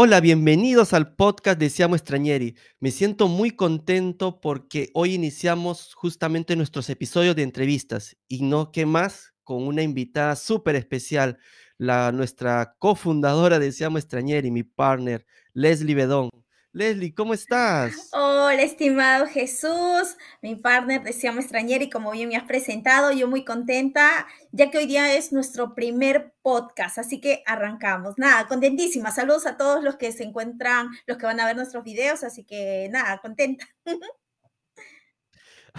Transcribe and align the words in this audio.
Hola, 0.00 0.20
bienvenidos 0.20 0.92
al 0.92 1.16
podcast 1.16 1.58
de 1.58 1.70
Siamo 1.70 1.98
Stranieri. 1.98 2.54
Me 2.78 2.92
siento 2.92 3.26
muy 3.26 3.50
contento 3.50 4.40
porque 4.40 4.90
hoy 4.94 5.14
iniciamos 5.14 5.92
justamente 5.92 6.54
nuestros 6.54 6.88
episodios 6.88 7.34
de 7.34 7.42
entrevistas 7.42 8.16
y 8.28 8.42
no 8.42 8.70
qué 8.70 8.86
más 8.86 9.34
con 9.42 9.66
una 9.66 9.82
invitada 9.82 10.36
súper 10.36 10.76
especial, 10.76 11.40
la 11.78 12.12
nuestra 12.12 12.76
cofundadora 12.78 13.58
de 13.58 13.72
Siamo 13.72 14.00
Stranieri, 14.00 14.52
mi 14.52 14.62
partner, 14.62 15.26
Leslie 15.52 15.96
Bedón. 15.96 16.30
Leslie, 16.72 17.14
¿cómo 17.14 17.32
estás? 17.32 18.10
Hola, 18.12 18.62
estimado 18.62 19.26
Jesús, 19.26 20.16
mi 20.42 20.54
partner 20.54 21.02
de 21.02 21.14
Siamo 21.14 21.40
y 21.40 21.90
como 21.90 22.10
bien 22.10 22.28
me 22.28 22.36
has 22.36 22.44
presentado, 22.44 23.10
yo 23.10 23.26
muy 23.26 23.44
contenta, 23.44 24.26
ya 24.52 24.70
que 24.70 24.78
hoy 24.78 24.86
día 24.86 25.14
es 25.14 25.32
nuestro 25.32 25.74
primer 25.74 26.34
podcast, 26.42 26.98
así 26.98 27.20
que 27.20 27.42
arrancamos. 27.46 28.18
Nada, 28.18 28.46
contentísima. 28.46 29.10
Saludos 29.10 29.46
a 29.46 29.56
todos 29.56 29.82
los 29.82 29.96
que 29.96 30.12
se 30.12 30.24
encuentran, 30.24 30.88
los 31.06 31.16
que 31.16 31.26
van 31.26 31.40
a 31.40 31.46
ver 31.46 31.56
nuestros 31.56 31.84
videos, 31.84 32.22
así 32.22 32.44
que 32.44 32.88
nada, 32.92 33.18
contenta. 33.18 33.66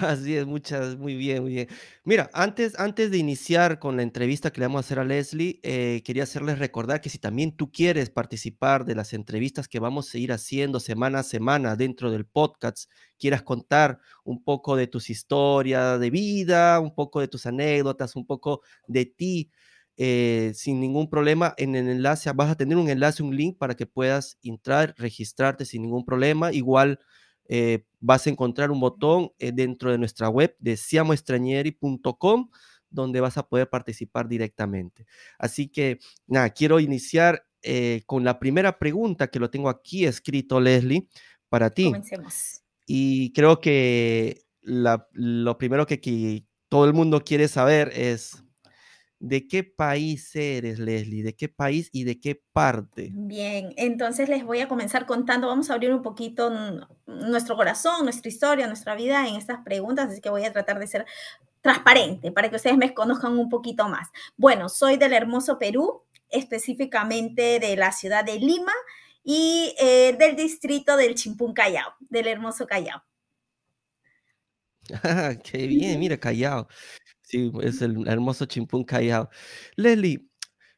Así 0.01 0.35
es, 0.37 0.45
muchas, 0.45 0.97
muy 0.97 1.15
bien, 1.15 1.41
muy 1.43 1.53
bien. 1.53 1.67
Mira, 2.03 2.29
antes, 2.33 2.77
antes 2.79 3.11
de 3.11 3.17
iniciar 3.17 3.79
con 3.79 3.97
la 3.97 4.03
entrevista 4.03 4.51
que 4.51 4.59
le 4.61 4.67
vamos 4.67 4.79
a 4.79 4.85
hacer 4.85 4.99
a 4.99 5.03
Leslie, 5.03 5.59
eh, 5.63 6.01
quería 6.05 6.23
hacerles 6.23 6.59
recordar 6.59 7.01
que 7.01 7.09
si 7.09 7.17
también 7.17 7.55
tú 7.55 7.71
quieres 7.71 8.09
participar 8.09 8.85
de 8.85 8.95
las 8.95 9.13
entrevistas 9.13 9.67
que 9.67 9.79
vamos 9.79 10.13
a 10.13 10.17
ir 10.17 10.31
haciendo 10.31 10.79
semana 10.79 11.19
a 11.19 11.23
semana 11.23 11.75
dentro 11.75 12.11
del 12.11 12.25
podcast, 12.25 12.89
quieras 13.17 13.41
contar 13.41 13.99
un 14.23 14.43
poco 14.43 14.75
de 14.75 14.87
tus 14.87 15.09
historias 15.09 15.99
de 15.99 16.09
vida, 16.09 16.79
un 16.79 16.93
poco 16.93 17.19
de 17.19 17.27
tus 17.27 17.45
anécdotas, 17.45 18.15
un 18.15 18.25
poco 18.25 18.61
de 18.87 19.05
ti, 19.05 19.51
eh, 19.97 20.51
sin 20.55 20.79
ningún 20.79 21.09
problema, 21.09 21.53
en 21.57 21.75
el 21.75 21.89
enlace 21.89 22.31
vas 22.33 22.49
a 22.51 22.55
tener 22.55 22.77
un 22.77 22.89
enlace, 22.89 23.21
un 23.21 23.35
link 23.35 23.57
para 23.57 23.75
que 23.75 23.85
puedas 23.85 24.37
entrar, 24.43 24.93
registrarte 24.97 25.65
sin 25.65 25.81
ningún 25.81 26.05
problema. 26.05 26.53
Igual 26.53 26.99
eh, 27.49 27.83
vas 27.99 28.27
a 28.27 28.29
encontrar 28.29 28.69
un 28.69 28.79
botón 28.79 29.31
eh, 29.39 29.51
dentro 29.51 29.91
de 29.91 29.97
nuestra 29.97 30.29
web 30.29 30.55
de 30.59 30.77
siamoestranieri.com 30.77 32.49
donde 32.91 33.21
vas 33.21 33.37
a 33.37 33.47
poder 33.47 33.69
participar 33.69 34.27
directamente. 34.27 35.05
Así 35.37 35.67
que, 35.67 35.99
nada, 36.27 36.51
quiero 36.51 36.79
iniciar 36.79 37.43
eh, 37.61 38.03
con 38.05 38.23
la 38.23 38.39
primera 38.39 38.77
pregunta 38.79 39.27
que 39.27 39.39
lo 39.39 39.49
tengo 39.49 39.69
aquí 39.69 40.05
escrito, 40.05 40.59
Leslie, 40.59 41.07
para 41.49 41.71
ti. 41.71 41.85
Comencemos. 41.85 42.61
Y 42.85 43.33
creo 43.33 43.59
que 43.59 44.43
la, 44.61 45.07
lo 45.11 45.57
primero 45.57 45.85
que, 45.85 45.99
que 45.99 46.45
todo 46.67 46.85
el 46.85 46.93
mundo 46.93 47.23
quiere 47.23 47.47
saber 47.47 47.91
es, 47.95 48.43
¿de 49.19 49.47
qué 49.47 49.63
país 49.63 50.35
eres, 50.35 50.79
Leslie? 50.79 51.23
¿De 51.23 51.35
qué 51.35 51.49
país 51.49 51.89
y 51.91 52.05
de 52.05 52.19
qué 52.19 52.41
parte? 52.53 53.09
Bien, 53.13 53.73
entonces 53.77 54.29
les 54.29 54.45
voy 54.45 54.59
a 54.59 54.67
comenzar 54.67 55.05
contando, 55.05 55.47
vamos 55.47 55.69
a 55.69 55.73
abrir 55.73 55.93
un 55.93 56.01
poquito 56.01 56.51
nuestro 57.05 57.55
corazón, 57.55 58.03
nuestra 58.05 58.29
historia, 58.29 58.67
nuestra 58.67 58.95
vida 58.95 59.27
en 59.27 59.35
estas 59.35 59.59
preguntas, 59.63 60.09
así 60.09 60.21
que 60.21 60.29
voy 60.29 60.45
a 60.45 60.53
tratar 60.53 60.79
de 60.79 60.87
ser 60.87 61.05
transparente 61.61 62.31
para 62.31 62.49
que 62.49 62.55
ustedes 62.55 62.77
me 62.77 62.93
conozcan 62.93 63.37
un 63.37 63.49
poquito 63.49 63.89
más. 63.89 64.07
Bueno, 64.37 64.69
soy 64.69 64.95
del 64.97 65.13
hermoso 65.13 65.59
Perú, 65.59 66.03
específicamente 66.29 67.59
de 67.59 67.75
la 67.75 67.91
ciudad 67.91 68.23
de 68.23 68.39
Lima 68.39 68.73
y 69.23 69.75
eh, 69.79 70.15
del 70.17 70.35
distrito 70.35 70.95
del 70.95 71.15
Chimpún 71.15 71.53
Callao, 71.53 71.95
del 71.99 72.27
hermoso 72.27 72.65
Callao. 72.65 73.03
qué 75.43 75.67
bien, 75.67 75.99
mira, 75.99 76.17
Callao. 76.17 76.67
Sí, 77.29 77.51
es 77.61 77.81
el 77.83 78.07
hermoso 78.07 78.45
Chimpún 78.45 78.83
Callao. 78.83 79.29
Leslie, 79.75 80.27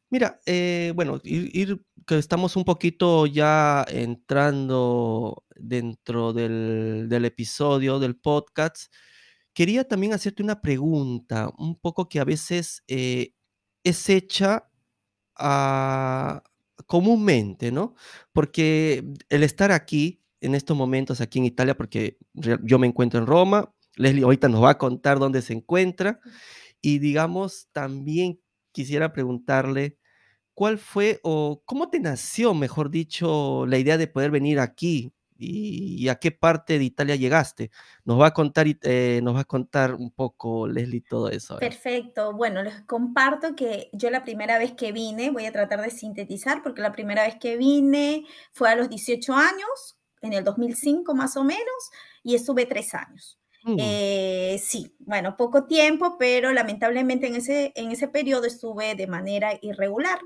mira, 0.10 0.42
eh, 0.46 0.92
bueno, 0.96 1.22
ir, 1.24 1.82
que 2.06 2.18
estamos 2.18 2.58
un 2.58 2.66
poquito 2.66 3.26
ya 3.26 3.86
entrando 3.90 5.46
dentro 5.56 6.34
del, 6.34 7.08
del 7.10 7.26
episodio 7.26 8.00
del 8.00 8.18
podcast. 8.18 8.94
Quería 9.54 9.88
también 9.88 10.14
hacerte 10.14 10.44
una 10.44 10.62
pregunta, 10.62 11.52
un 11.58 11.78
poco 11.80 12.10
que 12.10 12.20
a 12.20 12.26
veces 12.26 12.84
eh, 12.90 13.34
es 13.84 14.10
hecha 14.10 14.70
ah, 15.38 16.44
comúnmente, 16.88 17.72
¿no? 17.72 17.96
Porque 18.34 19.06
el 19.30 19.44
estar 19.44 19.72
aquí, 19.72 20.22
en 20.42 20.56
estos 20.56 20.78
momentos, 20.78 21.22
aquí 21.22 21.40
en 21.40 21.46
Italia, 21.46 21.78
porque 21.78 22.18
yo 22.34 22.80
me 22.80 22.88
encuentro 22.88 23.20
en 23.22 23.28
Roma, 23.28 23.74
Leslie 24.02 24.24
ahorita 24.24 24.50
nos 24.50 24.64
va 24.64 24.72
a 24.72 24.78
contar 24.78 25.20
dónde 25.20 25.42
se 25.42 25.54
encuentra, 25.54 26.20
y 26.82 27.00
digamos, 27.00 27.70
también 27.72 28.40
quisiera 28.72 29.14
preguntarle, 29.14 29.98
¿cuál 30.54 30.78
fue 30.78 31.20
o 31.24 31.62
cómo 31.66 31.90
te 31.90 32.00
nació, 32.00 32.54
mejor 32.54 32.90
dicho, 32.90 33.66
la 33.68 33.78
idea 33.78 33.98
de 33.98 34.08
poder 34.08 34.32
venir 34.32 34.60
aquí 34.60 35.14
y, 35.38 36.08
a 36.08 36.16
qué 36.16 36.32
parte 36.32 36.78
de 36.78 36.86
Italia 36.86 37.16
llegaste? 37.16 37.72
Nos 38.06 38.20
va 38.20 38.28
a 38.28 38.34
contar, 38.34 38.68
eh, 38.68 39.22
nos 39.24 39.36
va 39.36 39.42
a 39.42 39.46
contar 39.46 39.96
un 39.96 40.12
poco, 40.12 40.68
Leslie, 40.68 41.02
todo 41.02 41.30
eso. 41.30 41.58
Perfecto. 41.58 42.34
Bueno, 42.34 42.64
les 42.64 42.82
comparto 42.82 43.56
que 43.56 43.90
yo 43.94 44.10
la 44.10 44.24
primera 44.24 44.58
vez 44.58 44.74
que 44.74 44.92
vine, 44.92 45.32
voy 45.32 45.46
a 45.46 45.52
tratar 45.52 45.82
de 45.82 45.92
sintetizar, 45.92 46.64
porque 46.64 46.82
la 46.82 46.92
primera 46.92 47.24
vez 47.24 47.38
que 47.40 47.58
vine 47.58 48.26
fue 48.52 48.70
a 48.70 48.76
los 48.76 48.90
18 48.90 49.34
años, 49.34 49.98
en 50.22 50.34
el 50.34 50.44
2005 50.44 51.16
más 51.16 51.38
o 51.38 51.44
menos, 51.44 51.92
y 52.24 52.36
estuve 52.36 52.68
tres 52.68 52.94
años. 52.94 53.41
Mm. 53.64 53.76
Eh, 53.80 54.60
sí, 54.64 54.96
bueno, 55.00 55.38
poco 55.38 55.66
tiempo, 55.66 56.18
pero 56.18 56.52
lamentablemente 56.52 57.28
en 57.28 57.36
ese, 57.36 57.72
en 57.76 57.92
ese 57.92 58.08
periodo 58.08 58.46
estuve 58.46 58.96
de 58.96 59.08
manera 59.08 59.58
irregular 59.62 60.20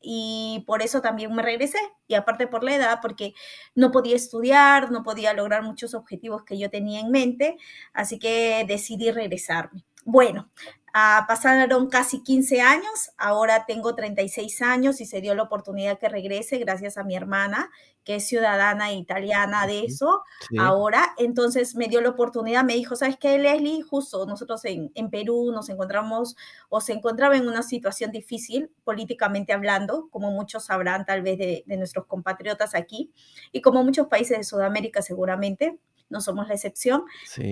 y 0.00 0.64
por 0.66 0.82
eso 0.82 1.02
también 1.02 1.34
me 1.34 1.42
regresé. 1.42 1.78
Y 2.08 2.14
aparte 2.14 2.46
por 2.46 2.64
la 2.64 2.74
edad, 2.74 2.98
porque 3.02 3.34
no 3.74 3.90
podía 3.92 4.16
estudiar, 4.16 4.90
no 4.90 5.02
podía 5.02 5.34
lograr 5.34 5.62
muchos 5.62 5.94
objetivos 5.94 6.44
que 6.44 6.58
yo 6.58 6.70
tenía 6.70 7.00
en 7.00 7.10
mente, 7.10 7.56
así 7.92 8.18
que 8.18 8.64
decidí 8.66 9.10
regresarme. 9.10 9.84
Bueno, 10.04 10.50
Ah, 10.92 11.24
pasaron 11.28 11.88
casi 11.88 12.22
15 12.22 12.60
años, 12.60 13.10
ahora 13.16 13.64
tengo 13.64 13.94
36 13.94 14.60
años 14.62 15.00
y 15.00 15.06
se 15.06 15.20
dio 15.20 15.34
la 15.36 15.44
oportunidad 15.44 15.98
que 15.98 16.08
regrese 16.08 16.58
gracias 16.58 16.98
a 16.98 17.04
mi 17.04 17.14
hermana, 17.14 17.70
que 18.02 18.16
es 18.16 18.26
ciudadana 18.26 18.92
italiana 18.92 19.68
de 19.68 19.84
eso. 19.84 20.24
Ahora, 20.58 21.14
entonces 21.16 21.76
me 21.76 21.86
dio 21.86 22.00
la 22.00 22.10
oportunidad, 22.10 22.64
me 22.64 22.74
dijo, 22.74 22.96
¿sabes 22.96 23.16
qué, 23.18 23.38
Leslie? 23.38 23.82
Justo 23.82 24.26
nosotros 24.26 24.64
en, 24.64 24.90
en 24.94 25.10
Perú 25.10 25.52
nos 25.52 25.68
encontramos 25.68 26.36
o 26.68 26.80
se 26.80 26.92
encontraba 26.92 27.36
en 27.36 27.46
una 27.46 27.62
situación 27.62 28.10
difícil, 28.10 28.70
políticamente 28.82 29.52
hablando, 29.52 30.08
como 30.10 30.32
muchos 30.32 30.64
sabrán 30.64 31.04
tal 31.06 31.22
vez 31.22 31.38
de, 31.38 31.62
de 31.66 31.76
nuestros 31.76 32.06
compatriotas 32.06 32.74
aquí 32.74 33.12
y 33.52 33.60
como 33.60 33.84
muchos 33.84 34.08
países 34.08 34.38
de 34.38 34.44
Sudamérica 34.44 35.02
seguramente 35.02 35.78
no 36.10 36.20
somos 36.20 36.48
la 36.48 36.54
excepción, 36.54 37.04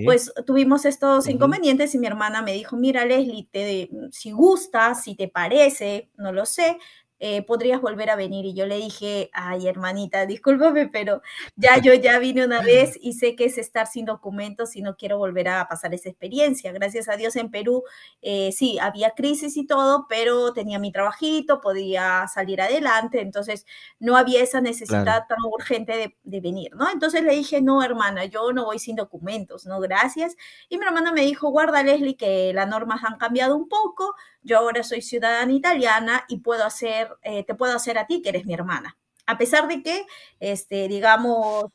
pues 0.04 0.32
tuvimos 0.46 0.84
estos 0.84 1.28
inconvenientes 1.28 1.94
y 1.94 1.98
mi 1.98 2.06
hermana 2.06 2.42
me 2.42 2.52
dijo, 2.52 2.76
mira 2.76 3.06
Leslie, 3.06 3.48
te, 3.50 3.88
si 4.10 4.32
gusta, 4.32 4.94
si 4.94 5.14
te 5.14 5.28
parece, 5.28 6.10
no 6.16 6.32
lo 6.32 6.44
sé, 6.44 6.78
eh, 7.20 7.42
podrías 7.42 7.80
volver 7.80 8.10
a 8.10 8.16
venir. 8.16 8.44
Y 8.44 8.54
yo 8.54 8.66
le 8.66 8.76
dije, 8.76 9.30
ay, 9.32 9.66
hermanita, 9.66 10.26
discúlpame, 10.26 10.88
pero 10.88 11.22
ya 11.56 11.78
yo 11.78 11.94
ya 11.94 12.18
vine 12.18 12.44
una 12.44 12.60
vez 12.62 12.98
y 13.00 13.14
sé 13.14 13.36
que 13.36 13.46
es 13.46 13.58
estar 13.58 13.86
sin 13.86 14.04
documentos 14.04 14.76
y 14.76 14.82
no 14.82 14.96
quiero 14.96 15.18
volver 15.18 15.48
a 15.48 15.68
pasar 15.68 15.94
esa 15.94 16.08
experiencia. 16.08 16.72
Gracias 16.72 17.08
a 17.08 17.16
Dios 17.16 17.36
en 17.36 17.50
Perú, 17.50 17.82
eh, 18.22 18.52
sí, 18.52 18.78
había 18.78 19.10
crisis 19.12 19.56
y 19.56 19.66
todo, 19.66 20.06
pero 20.08 20.52
tenía 20.52 20.78
mi 20.78 20.92
trabajito, 20.92 21.60
podía 21.60 22.26
salir 22.32 22.60
adelante, 22.60 23.20
entonces 23.20 23.66
no 23.98 24.16
había 24.16 24.42
esa 24.42 24.60
necesidad 24.60 25.26
tan 25.28 25.38
urgente 25.50 25.96
de, 25.96 26.16
de, 26.24 26.40
venir, 26.40 26.74
¿no? 26.76 26.90
Entonces 26.90 27.22
le 27.22 27.32
dije, 27.32 27.60
no, 27.60 27.82
hermana, 27.82 28.24
yo 28.26 28.52
no 28.52 28.64
voy 28.64 28.78
sin 28.78 28.96
documentos, 28.96 29.66
no, 29.66 29.80
gracias. 29.80 30.36
Y 30.68 30.78
mi 30.78 30.84
hermana 30.84 31.12
me 31.12 31.22
dijo, 31.22 31.50
guarda, 31.50 31.82
Leslie, 31.82 32.16
que 32.16 32.52
las 32.54 32.68
normas 32.68 33.02
han 33.04 33.18
cambiado 33.18 33.56
un 33.56 33.68
poco, 33.68 34.14
yo 34.42 34.58
ahora 34.58 34.82
soy 34.82 35.02
ciudadana 35.02 35.52
italiana 35.52 36.24
y 36.28 36.38
puedo 36.38 36.64
hacer, 36.64 37.07
eh, 37.22 37.44
te 37.44 37.54
puedo 37.54 37.74
hacer 37.74 37.98
a 37.98 38.06
ti 38.06 38.22
que 38.22 38.30
eres 38.30 38.46
mi 38.46 38.54
hermana. 38.54 38.96
A 39.28 39.36
pesar 39.36 39.68
de 39.68 39.82
que, 39.82 40.06
este, 40.40 40.88
digamos, 40.88 41.66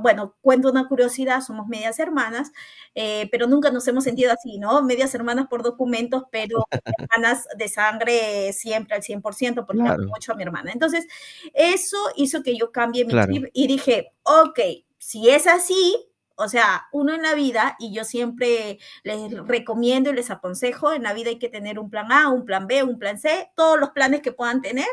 bueno, 0.00 0.36
cuento 0.40 0.70
una 0.70 0.86
curiosidad, 0.86 1.40
somos 1.40 1.66
medias 1.66 1.98
hermanas, 1.98 2.52
eh, 2.94 3.28
pero 3.32 3.48
nunca 3.48 3.72
nos 3.72 3.88
hemos 3.88 4.04
sentido 4.04 4.32
así, 4.32 4.58
¿no? 4.58 4.80
Medias 4.80 5.12
hermanas 5.12 5.48
por 5.48 5.64
documentos, 5.64 6.22
pero 6.30 6.64
hermanas 7.10 7.48
de 7.58 7.66
sangre 7.68 8.52
siempre 8.52 8.94
al 8.94 9.02
100%, 9.02 9.66
porque 9.66 9.82
amo 9.82 10.06
mucho 10.06 10.32
a 10.32 10.36
mi 10.36 10.44
hermana. 10.44 10.70
Entonces, 10.70 11.04
eso 11.52 11.98
hizo 12.14 12.44
que 12.44 12.56
yo 12.56 12.70
cambie 12.70 13.04
mi 13.04 13.12
chip 13.26 13.46
y 13.52 13.66
dije, 13.66 14.12
ok, 14.22 14.60
si 14.98 15.30
es 15.30 15.48
así, 15.48 16.13
o 16.36 16.48
sea, 16.48 16.86
uno 16.92 17.14
en 17.14 17.22
la 17.22 17.34
vida, 17.34 17.76
y 17.78 17.94
yo 17.94 18.04
siempre 18.04 18.78
les 19.02 19.32
recomiendo 19.46 20.10
y 20.10 20.14
les 20.14 20.30
aconsejo, 20.30 20.92
en 20.92 21.02
la 21.02 21.12
vida 21.12 21.30
hay 21.30 21.38
que 21.38 21.48
tener 21.48 21.78
un 21.78 21.90
plan 21.90 22.10
A, 22.12 22.28
un 22.28 22.44
plan 22.44 22.66
B, 22.66 22.82
un 22.82 22.98
plan 22.98 23.18
C, 23.18 23.50
todos 23.54 23.78
los 23.78 23.90
planes 23.90 24.22
que 24.22 24.32
puedan 24.32 24.60
tener. 24.62 24.88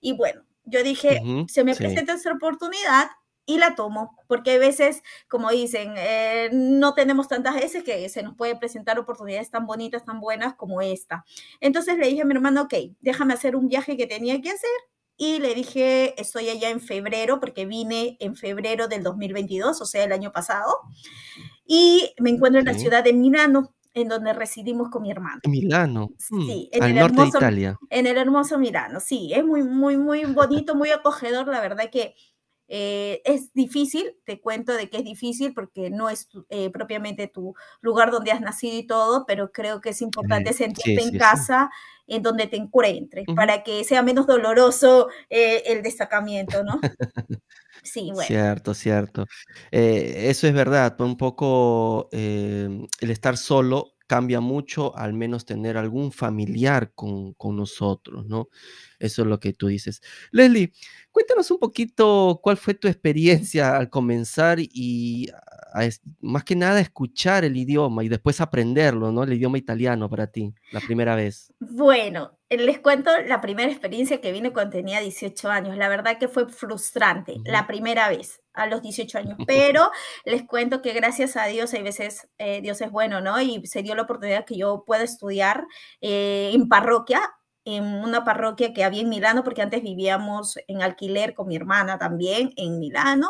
Y 0.00 0.14
bueno, 0.14 0.42
yo 0.64 0.82
dije, 0.82 1.20
se 1.48 1.64
me 1.64 1.74
presenta 1.74 2.12
esta 2.12 2.32
oportunidad 2.32 3.10
y 3.46 3.56
la 3.56 3.74
tomo, 3.74 4.14
porque 4.26 4.52
a 4.52 4.58
veces, 4.58 5.02
como 5.26 5.50
dicen, 5.50 5.94
eh, 5.96 6.50
no 6.52 6.92
tenemos 6.92 7.28
tantas 7.28 7.54
veces 7.54 7.82
que 7.82 8.06
se 8.10 8.22
nos 8.22 8.36
puede 8.36 8.56
presentar 8.56 8.98
oportunidades 8.98 9.50
tan 9.50 9.64
bonitas, 9.64 10.04
tan 10.04 10.20
buenas 10.20 10.54
como 10.54 10.82
esta. 10.82 11.24
Entonces 11.60 11.96
le 11.96 12.08
dije 12.08 12.22
a 12.22 12.24
mi 12.26 12.34
hermano, 12.34 12.62
ok, 12.62 12.74
déjame 13.00 13.32
hacer 13.32 13.56
un 13.56 13.68
viaje 13.68 13.96
que 13.96 14.06
tenía 14.06 14.40
que 14.42 14.50
hacer 14.50 14.70
y 15.18 15.40
le 15.40 15.54
dije, 15.54 16.20
estoy 16.20 16.48
allá 16.48 16.70
en 16.70 16.80
febrero, 16.80 17.40
porque 17.40 17.66
vine 17.66 18.16
en 18.20 18.36
febrero 18.36 18.88
del 18.88 19.02
2022, 19.02 19.82
o 19.82 19.84
sea, 19.84 20.04
el 20.04 20.12
año 20.12 20.32
pasado, 20.32 20.74
y 21.66 22.14
me 22.20 22.30
encuentro 22.30 22.60
en 22.60 22.66
la 22.66 22.74
ciudad 22.74 23.04
de 23.04 23.12
Milano, 23.12 23.74
en 23.94 24.08
donde 24.08 24.32
residimos 24.32 24.90
con 24.90 25.02
mi 25.02 25.10
hermano. 25.10 25.40
Milano, 25.44 26.14
mm, 26.30 26.46
Sí, 26.46 26.70
en 26.72 26.82
al 26.82 26.90
el 26.90 26.98
norte 26.98 27.22
de 27.22 27.26
hermoso 27.26 27.28
Italia. 27.28 27.80
en 27.90 28.06
el 28.06 28.16
hermoso 28.18 28.58
Milano, 28.58 29.00
sí, 29.00 29.32
es 29.34 29.44
muy, 29.44 29.62
muy, 29.64 29.96
muy 29.96 30.24
bonito, 30.24 30.74
muy 30.76 30.90
acogedor, 30.90 31.48
la 31.48 31.60
verdad 31.60 31.90
que 31.90 32.14
eh, 32.68 33.22
es 33.24 33.52
difícil, 33.54 34.14
te 34.24 34.40
cuento 34.40 34.74
de 34.74 34.90
que 34.90 34.98
es 34.98 35.04
difícil 35.04 35.54
porque 35.54 35.88
no 35.88 36.10
es 36.10 36.28
eh, 36.50 36.70
propiamente 36.70 37.26
tu 37.26 37.54
lugar 37.80 38.10
donde 38.10 38.30
has 38.30 38.42
nacido 38.42 38.76
y 38.76 38.86
todo, 38.86 39.24
pero 39.26 39.52
creo 39.52 39.80
que 39.80 39.90
es 39.90 40.02
importante 40.02 40.52
sí, 40.52 40.64
sentirte 40.64 41.02
en 41.02 41.12
sí, 41.12 41.18
casa, 41.18 41.70
en 42.06 42.22
donde 42.22 42.46
te 42.46 42.56
encuentres, 42.56 43.24
para 43.34 43.62
que 43.62 43.84
sea 43.84 44.02
menos 44.02 44.26
doloroso 44.26 45.08
eh, 45.30 45.62
el 45.66 45.82
destacamiento, 45.82 46.62
¿no? 46.62 46.80
Sí, 47.84 48.10
bueno. 48.12 48.26
Cierto, 48.26 48.74
cierto. 48.74 49.24
Eso 49.70 50.46
es 50.48 50.52
verdad, 50.52 51.00
un 51.00 51.16
poco, 51.16 52.08
el 52.10 52.88
estar 53.00 53.36
solo 53.36 53.97
cambia 54.08 54.40
mucho, 54.40 54.96
al 54.96 55.12
menos 55.12 55.44
tener 55.44 55.76
algún 55.76 56.10
familiar 56.10 56.92
con 56.94 57.34
con 57.34 57.56
nosotros, 57.56 58.26
¿no? 58.26 58.48
Eso 58.98 59.22
es 59.22 59.28
lo 59.28 59.38
que 59.38 59.52
tú 59.52 59.68
dices. 59.68 60.02
Leslie, 60.32 60.72
cuéntanos 61.12 61.48
un 61.52 61.58
poquito 61.60 62.40
cuál 62.42 62.56
fue 62.56 62.74
tu 62.74 62.88
experiencia 62.88 63.76
al 63.76 63.90
comenzar 63.90 64.58
y 64.58 65.28
más 66.20 66.44
que 66.44 66.56
nada 66.56 66.80
escuchar 66.80 67.44
el 67.44 67.56
idioma 67.56 68.02
y 68.02 68.08
después 68.08 68.40
aprenderlo, 68.40 69.12
¿no? 69.12 69.22
El 69.22 69.34
idioma 69.34 69.58
italiano 69.58 70.08
para 70.08 70.26
ti, 70.26 70.52
la 70.72 70.80
primera 70.80 71.14
vez. 71.14 71.52
Bueno, 71.60 72.37
les 72.50 72.78
cuento 72.78 73.10
la 73.26 73.40
primera 73.40 73.70
experiencia 73.70 74.20
que 74.20 74.32
vine 74.32 74.52
cuando 74.52 74.72
tenía 74.72 75.00
18 75.00 75.50
años. 75.50 75.76
La 75.76 75.88
verdad 75.88 76.18
que 76.18 76.28
fue 76.28 76.48
frustrante 76.48 77.36
la 77.44 77.66
primera 77.66 78.08
vez 78.08 78.40
a 78.54 78.66
los 78.66 78.80
18 78.82 79.18
años, 79.18 79.38
pero 79.46 79.90
les 80.24 80.44
cuento 80.46 80.80
que 80.80 80.92
gracias 80.92 81.36
a 81.36 81.46
Dios 81.46 81.74
hay 81.74 81.82
veces 81.82 82.28
eh, 82.38 82.60
Dios 82.62 82.80
es 82.80 82.90
bueno, 82.90 83.20
¿no? 83.20 83.40
Y 83.40 83.66
se 83.66 83.82
dio 83.82 83.94
la 83.94 84.02
oportunidad 84.02 84.46
que 84.46 84.56
yo 84.56 84.84
pueda 84.86 85.04
estudiar 85.04 85.66
eh, 86.00 86.50
en 86.54 86.68
parroquia, 86.68 87.20
en 87.64 87.84
una 87.84 88.24
parroquia 88.24 88.72
que 88.72 88.82
había 88.84 89.02
en 89.02 89.10
Milano, 89.10 89.44
porque 89.44 89.60
antes 89.60 89.82
vivíamos 89.82 90.58
en 90.68 90.80
alquiler 90.80 91.34
con 91.34 91.48
mi 91.48 91.56
hermana 91.56 91.98
también 91.98 92.52
en 92.56 92.78
Milano 92.78 93.28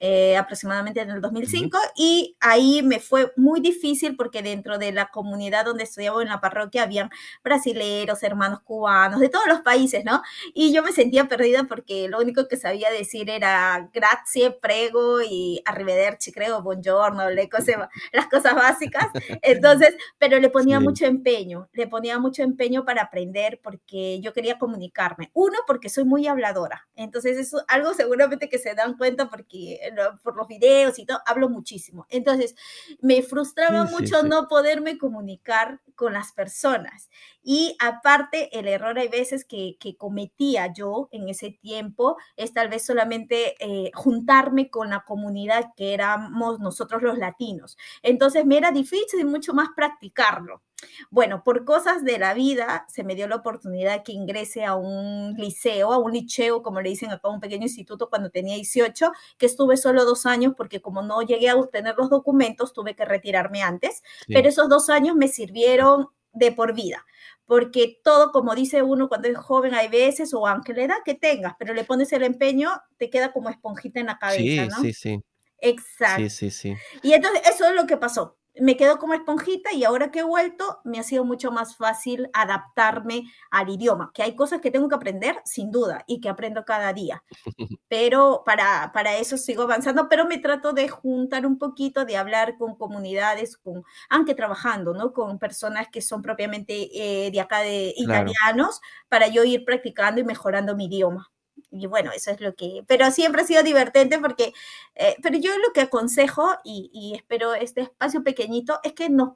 eh, 0.00 0.36
aproximadamente 0.36 1.00
en 1.00 1.10
el 1.10 1.20
Ujú. 1.40 1.40
2005 1.42 1.78
y 1.96 2.36
ahí 2.40 2.82
me 2.82 3.00
fue 3.00 3.32
muy 3.36 3.60
difícil 3.60 4.16
porque 4.16 4.42
dentro 4.42 4.78
de 4.78 4.92
la 4.92 5.08
comunidad 5.10 5.64
donde 5.64 5.84
estudiaba 5.84 6.22
en 6.22 6.28
la 6.28 6.40
parroquia 6.40 6.82
habían 6.82 7.10
brasileros, 7.42 8.22
hermanos 8.22 8.60
cubanos, 8.62 9.20
de 9.20 9.28
todos 9.28 9.46
los 9.46 9.60
países, 9.62 10.04
¿no? 10.04 10.22
Y 10.54 10.72
yo 10.72 10.82
me 10.82 10.92
sentía 10.92 11.28
perdida 11.28 11.64
porque 11.64 12.08
lo 12.08 12.18
único 12.18 12.48
que 12.48 12.56
sabía 12.56 12.90
decir 12.90 13.30
era 13.30 13.88
grazie, 13.92 14.50
prego 14.50 15.20
y 15.22 15.62
arrivederci, 15.64 16.32
creo, 16.32 16.62
buongiorno, 16.62 17.30
le 17.30 17.48
cose, 17.48 17.76
las 18.12 18.26
cosas 18.28 18.54
básicas. 18.54 19.06
Entonces, 19.42 19.94
pero 20.18 20.38
le 20.38 20.50
ponía 20.50 20.78
Sí, 20.78 20.80
mucho 20.80 21.06
empeño, 21.06 21.68
le 21.72 21.86
ponía 21.86 22.18
mucho 22.18 22.42
empeño 22.42 22.84
para 22.84 23.02
aprender 23.02 23.60
porque 23.62 24.20
yo 24.20 24.32
quería 24.32 24.58
comunicarme. 24.58 25.30
Uno, 25.34 25.56
porque 25.66 25.88
soy 25.88 26.04
muy 26.04 26.26
habladora. 26.26 26.88
Entonces, 26.96 27.36
eso 27.38 27.62
algo 27.68 27.94
seguramente 27.94 28.48
que 28.48 28.58
se 28.58 28.74
dan 28.74 28.96
cuenta 28.96 29.28
porque 29.28 29.78
por 30.22 30.36
los 30.36 30.48
videos 30.48 30.98
y 30.98 31.06
todo, 31.06 31.20
hablo 31.26 31.48
muchísimo. 31.48 32.06
Entonces, 32.08 32.54
me 33.00 33.22
frustraba 33.22 33.86
sí, 33.86 33.94
mucho 33.94 34.20
sí. 34.20 34.28
no 34.28 34.48
poderme 34.48 34.98
comunicar 34.98 35.80
con 35.94 36.12
las 36.12 36.32
personas. 36.32 37.08
Y 37.42 37.76
aparte, 37.80 38.56
el 38.58 38.66
error 38.68 38.98
hay 38.98 39.08
veces 39.08 39.44
que, 39.44 39.76
que 39.78 39.96
cometía 39.96 40.72
yo 40.72 41.08
en 41.12 41.28
ese 41.28 41.50
tiempo 41.50 42.16
es 42.36 42.52
tal 42.52 42.68
vez 42.68 42.84
solamente 42.84 43.54
eh, 43.60 43.90
juntarme 43.94 44.70
con 44.70 44.90
la 44.90 45.04
comunidad 45.04 45.72
que 45.76 45.94
éramos 45.94 46.60
nosotros 46.60 47.02
los 47.02 47.18
latinos. 47.18 47.76
Entonces 48.02 48.44
me 48.44 48.56
era 48.56 48.72
difícil 48.72 49.24
mucho 49.26 49.54
más 49.54 49.68
practicarlo. 49.74 50.62
Bueno, 51.10 51.42
por 51.42 51.64
cosas 51.64 52.04
de 52.04 52.18
la 52.18 52.34
vida 52.34 52.84
se 52.88 53.04
me 53.04 53.14
dio 53.14 53.28
la 53.28 53.36
oportunidad 53.36 54.02
que 54.02 54.12
ingrese 54.12 54.64
a 54.64 54.74
un 54.74 55.34
liceo, 55.36 55.92
a 55.92 55.98
un 55.98 56.12
liceo, 56.12 56.62
como 56.62 56.80
le 56.80 56.90
dicen 56.90 57.10
acá, 57.10 57.28
un 57.28 57.40
pequeño 57.40 57.64
instituto 57.64 58.10
cuando 58.10 58.30
tenía 58.30 58.56
18, 58.56 59.10
que 59.38 59.46
estuve 59.46 59.76
solo 59.76 60.04
dos 60.04 60.26
años 60.26 60.54
porque 60.56 60.80
como 60.80 61.02
no 61.02 61.22
llegué 61.22 61.48
a 61.48 61.56
obtener 61.56 61.94
los 61.96 62.10
documentos, 62.10 62.72
tuve 62.72 62.94
que 62.94 63.04
retirarme 63.04 63.62
antes, 63.62 64.02
pero 64.26 64.44
Sí, 64.44 64.48
esos 64.48 64.68
dos 64.68 64.90
años 64.90 65.16
me 65.16 65.28
sirvieron 65.28 66.08
de 66.32 66.52
por 66.52 66.74
vida, 66.74 67.04
porque 67.46 67.98
todo, 68.04 68.30
como 68.30 68.54
dice 68.54 68.82
uno 68.82 69.08
cuando 69.08 69.28
es 69.28 69.38
joven, 69.38 69.74
hay 69.74 69.88
veces, 69.88 70.34
o 70.34 70.46
aunque 70.46 70.74
la 70.74 70.82
edad 70.84 70.96
que 71.04 71.14
tengas, 71.14 71.54
pero 71.58 71.72
le 71.72 71.84
pones 71.84 72.12
el 72.12 72.22
empeño, 72.22 72.70
te 72.98 73.08
queda 73.08 73.32
como 73.32 73.48
esponjita 73.48 74.00
en 74.00 74.06
la 74.06 74.18
cabeza, 74.18 74.64
sí, 74.64 74.68
¿no? 74.68 74.76
sí, 74.82 74.92
sí. 74.92 75.22
Sí, 75.58 75.68
Exacto. 75.70 76.28
sí, 76.28 76.50
sí. 76.50 76.76
Y 77.02 77.14
entonces 77.14 77.42
eso 77.48 77.66
es 77.66 77.74
lo 77.74 77.86
que 77.86 77.96
pasó. 77.96 78.35
Me 78.60 78.76
quedo 78.76 78.98
como 78.98 79.14
esponjita 79.14 79.72
y 79.72 79.84
ahora 79.84 80.10
que 80.10 80.20
he 80.20 80.22
vuelto 80.22 80.80
me 80.84 80.98
ha 80.98 81.02
sido 81.02 81.24
mucho 81.24 81.50
más 81.52 81.76
fácil 81.76 82.28
adaptarme 82.32 83.24
al 83.50 83.68
idioma, 83.68 84.10
que 84.14 84.22
hay 84.22 84.34
cosas 84.34 84.60
que 84.60 84.70
tengo 84.70 84.88
que 84.88 84.94
aprender 84.94 85.36
sin 85.44 85.70
duda 85.70 86.04
y 86.06 86.20
que 86.20 86.28
aprendo 86.28 86.64
cada 86.64 86.92
día, 86.92 87.22
pero 87.88 88.42
para, 88.46 88.90
para 88.92 89.16
eso 89.16 89.36
sigo 89.36 89.64
avanzando, 89.64 90.08
pero 90.08 90.26
me 90.26 90.38
trato 90.38 90.72
de 90.72 90.88
juntar 90.88 91.46
un 91.46 91.58
poquito, 91.58 92.04
de 92.04 92.16
hablar 92.16 92.56
con 92.58 92.76
comunidades, 92.76 93.56
con, 93.56 93.84
aunque 94.08 94.34
trabajando, 94.34 94.94
¿no? 94.94 95.12
Con 95.12 95.38
personas 95.38 95.88
que 95.92 96.00
son 96.02 96.22
propiamente 96.22 97.26
eh, 97.26 97.30
de 97.30 97.40
acá 97.40 97.60
de 97.60 97.92
Claro, 98.02 98.36
italianos, 98.36 98.80
para 99.08 99.28
yo 99.28 99.44
ir 99.44 99.64
practicando 99.64 100.20
y 100.20 100.24
mejorando 100.24 100.76
mi 100.76 100.86
idioma. 100.86 101.30
Y 101.70 101.86
bueno, 101.86 102.10
eso 102.14 102.30
es 102.30 102.40
lo 102.40 102.54
que, 102.54 102.84
pero 102.86 103.10
siempre 103.10 103.42
ha 103.42 103.46
sido 103.46 103.62
divertente 103.62 104.18
porque, 104.18 104.52
eh, 104.94 105.16
pero 105.22 105.36
yo 105.38 105.50
lo 105.58 105.72
que 105.74 105.82
aconsejo 105.82 106.54
y, 106.64 106.90
y 106.92 107.14
espero 107.16 107.54
este 107.54 107.82
espacio 107.82 108.22
pequeñito 108.22 108.78
es 108.84 108.92
que 108.92 109.08
nos, 109.10 109.30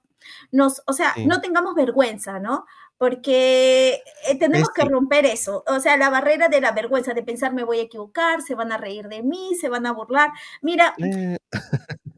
nos, 0.52 0.82
o 0.86 0.92
sea, 0.92 1.14
sí. 1.14 1.26
no 1.26 1.40
tengamos 1.40 1.74
vergüenza, 1.74 2.38
¿no? 2.40 2.66
Porque 2.98 4.02
eh, 4.28 4.38
tenemos 4.38 4.68
que 4.70 4.82
sí. 4.82 4.88
romper 4.88 5.24
eso, 5.26 5.64
o 5.66 5.80
sea, 5.80 5.96
la 5.96 6.10
barrera 6.10 6.48
de 6.48 6.60
la 6.60 6.72
vergüenza, 6.72 7.14
de 7.14 7.22
pensar 7.22 7.52
me 7.54 7.64
voy 7.64 7.80
a 7.80 7.82
equivocar, 7.82 8.42
se 8.42 8.54
van 8.54 8.72
a 8.72 8.76
reír 8.78 9.08
de 9.08 9.22
mí, 9.22 9.54
se 9.60 9.68
van 9.68 9.86
a 9.86 9.92
burlar. 9.92 10.30
Mira, 10.62 10.98
Eh, 10.98 11.36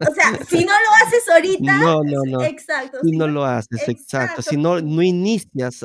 o 0.00 0.14
sea, 0.14 0.24
si 0.48 0.64
no 0.64 0.72
lo 0.72 1.06
haces 1.06 1.28
ahorita, 1.28 1.78
no, 1.78 2.02
no, 2.04 2.24
no. 2.26 2.42
exacto, 2.42 2.98
Si 3.02 3.10
si 3.10 3.16
no 3.16 3.26
no, 3.26 3.28
lo 3.28 3.44
haces, 3.44 3.88
exacto. 3.88 4.40
exacto, 4.40 4.42
Si 4.42 4.56
no 4.56 4.80
no 4.80 5.02
inicias, 5.02 5.84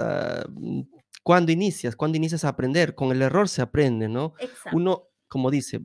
mm, 0.49 0.81
¿cuándo 1.27 1.51
inicias? 1.51 1.97
¿Cuándo 1.97 2.15
inicias 2.15 2.45
a 2.45 2.47
aprender? 2.47 2.95
Con 2.95 3.11
el 3.11 3.21
error 3.21 3.49
se 3.49 3.61
aprende, 3.61 4.07
¿no? 4.07 4.33
exacto, 4.39 4.77
Uno, 4.77 5.09
como 5.27 5.51
dice, 5.51 5.81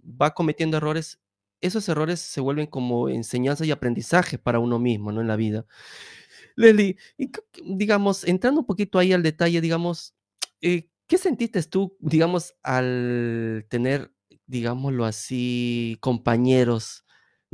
va 0.00 0.34
cometiendo 0.34 0.76
errores, 0.76 1.18
esos 1.60 1.88
errores 1.88 2.20
se 2.20 2.40
vuelven 2.40 2.68
como 2.68 3.08
enseñanza 3.08 3.66
y 3.66 3.72
aprendizaje 3.72 4.38
para 4.38 4.60
uno 4.60 4.78
mismo, 4.78 5.10
¿no? 5.10 5.20
En 5.20 5.26
la 5.26 5.34
vida. 5.34 5.66
Leslie, 6.54 6.96
digamos, 7.64 8.22
entrando 8.22 8.60
un 8.60 8.66
poquito 8.66 9.00
ahí 9.00 9.12
al 9.12 9.24
detalle, 9.24 9.60
digamos, 9.60 10.14
eh, 10.60 10.88
¿qué 11.08 11.18
sentiste 11.18 11.60
tú, 11.64 11.96
digamos, 11.98 12.54
al 12.62 13.66
tener, 13.68 14.12
digámoslo 14.46 15.06
así, 15.06 15.98
compañeros 15.98 17.03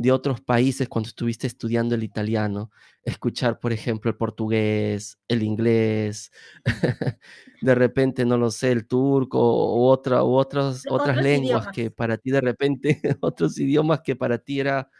de 0.01 0.13
otros 0.13 0.41
países 0.41 0.89
cuando 0.89 1.09
estuviste 1.09 1.47
estudiando 1.47 1.95
el 1.95 2.03
italiano? 2.03 2.71
Escuchar, 3.03 3.59
por 3.61 3.73
ejemplo, 3.73 4.11
el 4.11 4.17
portugués, 4.17 5.19
el 5.29 5.43
inglés, 5.43 6.33
de 7.61 7.75
repente, 7.75 8.25
no 8.25 8.39
lo 8.39 8.51
sé, 8.51 8.73
el 8.73 8.87
turco 8.87 9.39
u 9.77 9.85
otra 9.87 10.25
u 10.25 10.35
otras 10.35 10.85
otras 10.89 11.19
otros 11.19 11.19
lenguas 11.19 11.69
idiomas. 11.69 11.69
que 11.69 11.91
para 11.91 12.17
ti 12.19 12.31
de 12.31 12.41
repente 12.41 13.01
otros 13.21 13.59
idiomas 13.59 14.01
que 14.03 14.17
para 14.17 14.39
ti 14.39 14.61
era 14.61 14.91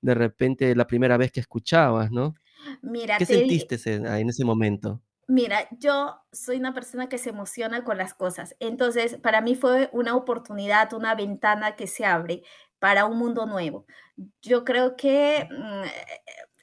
de 0.00 0.14
repente 0.14 0.74
la 0.76 0.86
primera 0.86 1.16
vez 1.16 1.30
que 1.32 1.40
escuchabas, 1.40 2.10
¿no? 2.10 2.34
Mira, 2.82 3.16
¿Qué 3.18 3.26
sentiste 3.26 3.76
en 3.94 4.28
ese 4.28 4.44
momento? 4.44 5.02
Mira, 5.30 5.68
yo 5.78 6.22
soy 6.32 6.56
una 6.56 6.72
persona 6.72 7.08
que 7.10 7.18
se 7.18 7.28
emociona 7.30 7.84
con 7.84 7.98
las 7.98 8.14
cosas. 8.14 8.56
Entonces, 8.60 9.16
para 9.18 9.42
mí 9.42 9.54
fue 9.56 9.90
una 9.92 10.16
oportunidad, 10.16 10.94
una 10.94 11.14
ventana 11.14 11.76
que 11.76 11.86
se 11.86 12.06
abre 12.06 12.42
para 12.78 13.04
un 13.04 13.18
mundo 13.18 13.44
nuevo. 13.44 13.84
Yo 14.40 14.64
creo 14.64 14.96
que 14.96 15.46
mm, 15.50 15.82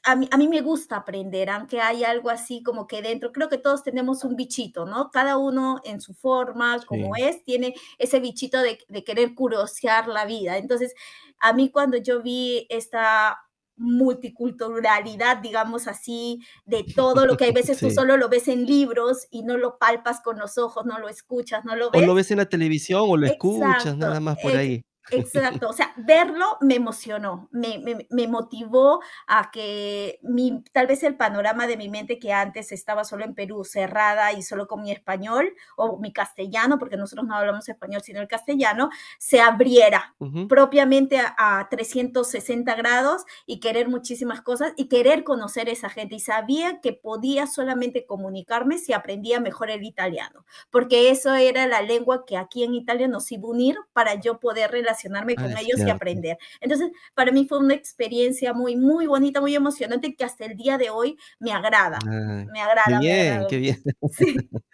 a 0.03 0.15
mí, 0.15 0.27
a 0.31 0.38
mí 0.38 0.48
me 0.48 0.62
gusta 0.62 0.98
aprender, 0.98 1.50
aunque 1.51 1.81
hay 1.81 2.03
algo 2.03 2.29
así 2.31 2.63
como 2.63 2.88
que 2.88 3.01
dentro, 3.03 3.31
creo 3.31 3.50
que 3.50 3.57
todos 3.60 3.84
tenemos 3.84 4.24
un 4.24 4.36
bichito, 4.36 4.86
¿no? 4.88 5.12
Cada 5.12 5.38
uno 5.38 5.79
en 5.84 6.01
su 6.01 6.13
forma, 6.15 6.79
como 6.88 7.15
Sí, 7.15 7.17
es, 7.17 7.43
tiene 7.43 7.75
ese 8.00 8.19
bichito 8.19 8.62
de, 8.62 8.79
de 8.89 9.03
querer 9.03 9.36
curiosear 9.36 10.07
la 10.07 10.25
vida. 10.25 10.57
Entonces, 10.57 10.93
a 11.39 11.53
mí 11.53 11.69
cuando 11.72 11.98
yo 11.98 12.22
vi 12.24 12.67
esta 12.69 13.44
multiculturalidad, 13.77 15.38
digamos 15.38 15.88
así, 15.88 16.39
de 16.65 16.84
todo 16.96 17.25
lo 17.25 17.38
que 17.38 17.46
hay 17.46 17.51
veces 17.51 17.79
tú 17.79 17.89
sí. 17.89 17.96
solo 17.96 18.17
lo 18.17 18.29
ves 18.29 18.48
en 18.48 18.65
libros 18.65 19.27
y 19.32 19.44
no 19.44 19.58
lo 19.58 19.77
palpas 19.77 20.22
con 20.22 20.39
los 20.39 20.58
ojos, 20.58 20.86
no 20.86 21.00
lo 21.00 21.10
escuchas, 21.10 21.65
no 21.65 21.75
lo 21.75 21.88
O 21.88 21.91
ves. 21.91 22.05
lo 22.05 22.13
ves 22.13 22.32
en 22.32 22.38
la 22.38 22.46
televisión 22.46 23.03
o 23.05 23.17
lo 23.17 23.27
escuchas, 23.27 23.98
nada 23.98 24.20
más 24.20 24.38
por 24.38 24.51
ex 24.51 24.60
ahí. 24.60 24.82
Exacto, 25.12 25.69
o 25.69 25.74
sea, 25.74 25.93
verlo 25.97 26.57
me 26.62 26.74
emocionó, 26.75 27.47
me 27.51 27.77
me 27.77 28.07
me 28.09 28.27
motivó 28.27 29.01
a 29.27 29.51
que 29.51 30.17
mi 30.24 30.63
tal 30.74 30.88
vez 30.88 31.03
el 31.03 31.15
panorama 31.15 31.67
de 31.67 31.77
mi 31.77 31.89
mente 31.89 32.17
que 32.17 32.33
antes 32.33 32.71
estaba 32.71 33.03
solo 33.03 33.24
en 33.24 33.35
Perú, 33.35 33.63
cerrada 33.63 34.33
y 34.33 34.41
solo 34.41 34.65
con 34.67 34.81
mi 34.81 34.91
español 34.91 35.53
o 35.77 36.00
mi 36.00 36.12
castellano, 36.12 36.79
porque 36.79 36.97
nosotros 36.97 37.27
no 37.27 37.35
hablamos 37.35 37.69
español, 37.69 38.01
sino 38.01 38.19
el 38.19 38.27
castellano, 38.27 38.89
se 39.19 39.41
abriera 39.41 40.15
Ujú. 40.19 40.55
propiamente 40.55 41.19
a 41.19 41.35
a 41.38 41.69
360 41.69 42.74
grados 42.75 43.25
y 43.45 43.59
querer 43.59 43.88
muchísimas 43.89 44.41
cosas 44.41 44.74
y 44.75 44.88
querer 44.89 45.24
conocer 45.24 45.69
esa 45.69 45.89
gente. 45.89 46.15
Y 46.15 46.19
sabía 46.19 46.81
que 46.81 46.93
podía 46.93 47.45
solamente 47.45 48.05
comunicarme 48.07 48.79
si 48.79 48.91
aprendía 48.93 49.39
mejor 49.39 49.69
el 49.69 49.83
italiano, 49.83 50.45
porque 50.71 51.12
eso 51.12 51.35
era 51.35 51.67
la 51.67 51.81
lengua 51.83 52.25
que 52.25 52.38
aquí 52.38 52.63
en 52.63 52.74
Italia 52.74 53.07
nos 53.07 53.31
iba 53.31 53.43
a 53.47 53.51
unir 53.51 53.75
para 53.93 54.15
yo 54.15 54.39
poder 54.39 54.71
relacionarme 54.71 54.94
Ah, 55.37 55.43
con 55.43 55.57
ellos 55.57 55.79
y 55.85 55.89
aprender. 55.89 56.37
Entonces, 56.61 56.91
para 57.13 57.31
mí 57.31 57.45
fue 57.47 57.59
una 57.59 57.73
experiencia 57.73 58.53
muy, 58.53 58.75
muy 58.75 59.07
bonita, 59.07 59.41
muy 59.41 59.55
emocionante, 59.55 60.15
que 60.15 60.23
hasta 60.23 60.45
el 60.45 60.55
día 60.55 60.77
de 60.77 60.89
hoy 60.89 61.17
me 61.39 61.51
agrada, 61.51 61.99
me 62.05 62.45
qué 62.53 62.61
agrada, 62.61 62.99
me 62.99 62.99
bien, 62.99 63.33
agrada. 63.33 63.47
qué 63.49 63.57
bien. 63.57 63.83
Sí, 64.11 64.25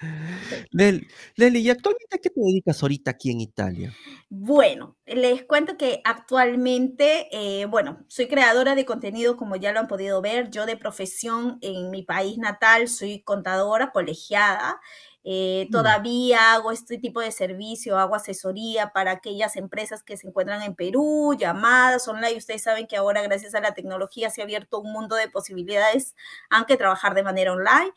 sí. 0.49 0.65
Lel 0.71 1.07
Leslie, 1.35 1.61
¿y 1.61 1.69
actualmente 1.69 2.15
a 2.15 2.19
qué 2.19 2.29
te 2.29 2.39
dedicas 2.41 2.81
ahorita 2.81 3.11
aquí 3.11 3.31
en 3.31 3.41
Italia? 3.41 3.93
Bueno, 4.29 4.97
les 5.15 5.43
cuento 5.45 5.77
que 5.77 6.01
actualmente, 6.05 7.27
eh, 7.31 7.65
bueno, 7.65 8.05
soy 8.07 8.27
creadora 8.27 8.75
de 8.75 8.85
contenido, 8.85 9.37
como 9.37 9.55
ya 9.55 9.71
lo 9.71 9.79
han 9.79 9.87
podido 9.87 10.21
ver. 10.21 10.49
Yo 10.49 10.65
de 10.65 10.77
profesión 10.77 11.57
en 11.61 11.89
mi 11.91 12.03
país 12.03 12.37
natal 12.37 12.87
soy 12.87 13.21
contadora 13.23 13.91
colegiada. 13.91 14.79
Eh, 15.23 15.67
Mm, 15.69 15.71
todavía 15.71 16.53
hago 16.53 16.71
este 16.71 16.97
tipo 16.97 17.21
de 17.21 17.31
servicio, 17.31 17.97
hago 17.99 18.15
asesoría 18.15 18.91
para 18.91 19.11
aquellas 19.11 19.55
empresas 19.55 20.01
que 20.03 20.17
se 20.17 20.27
encuentran 20.27 20.63
en 20.63 20.75
Perú, 20.75 21.35
llamadas 21.37 22.07
online. 22.07 22.37
Ustedes 22.37 22.63
saben 22.63 22.87
que 22.87 22.97
ahora, 22.97 23.21
gracias 23.21 23.53
a 23.55 23.61
la 23.61 23.73
tecnología, 23.73 24.29
se 24.31 24.41
ha 24.41 24.45
abierto 24.45 24.79
un 24.79 24.91
mundo 24.91 25.15
de 25.15 25.29
posibilidades, 25.29 26.15
aunque 26.49 26.77
trabajar 26.77 27.13
de 27.13 27.23
manera 27.23 27.53
online. 27.53 27.91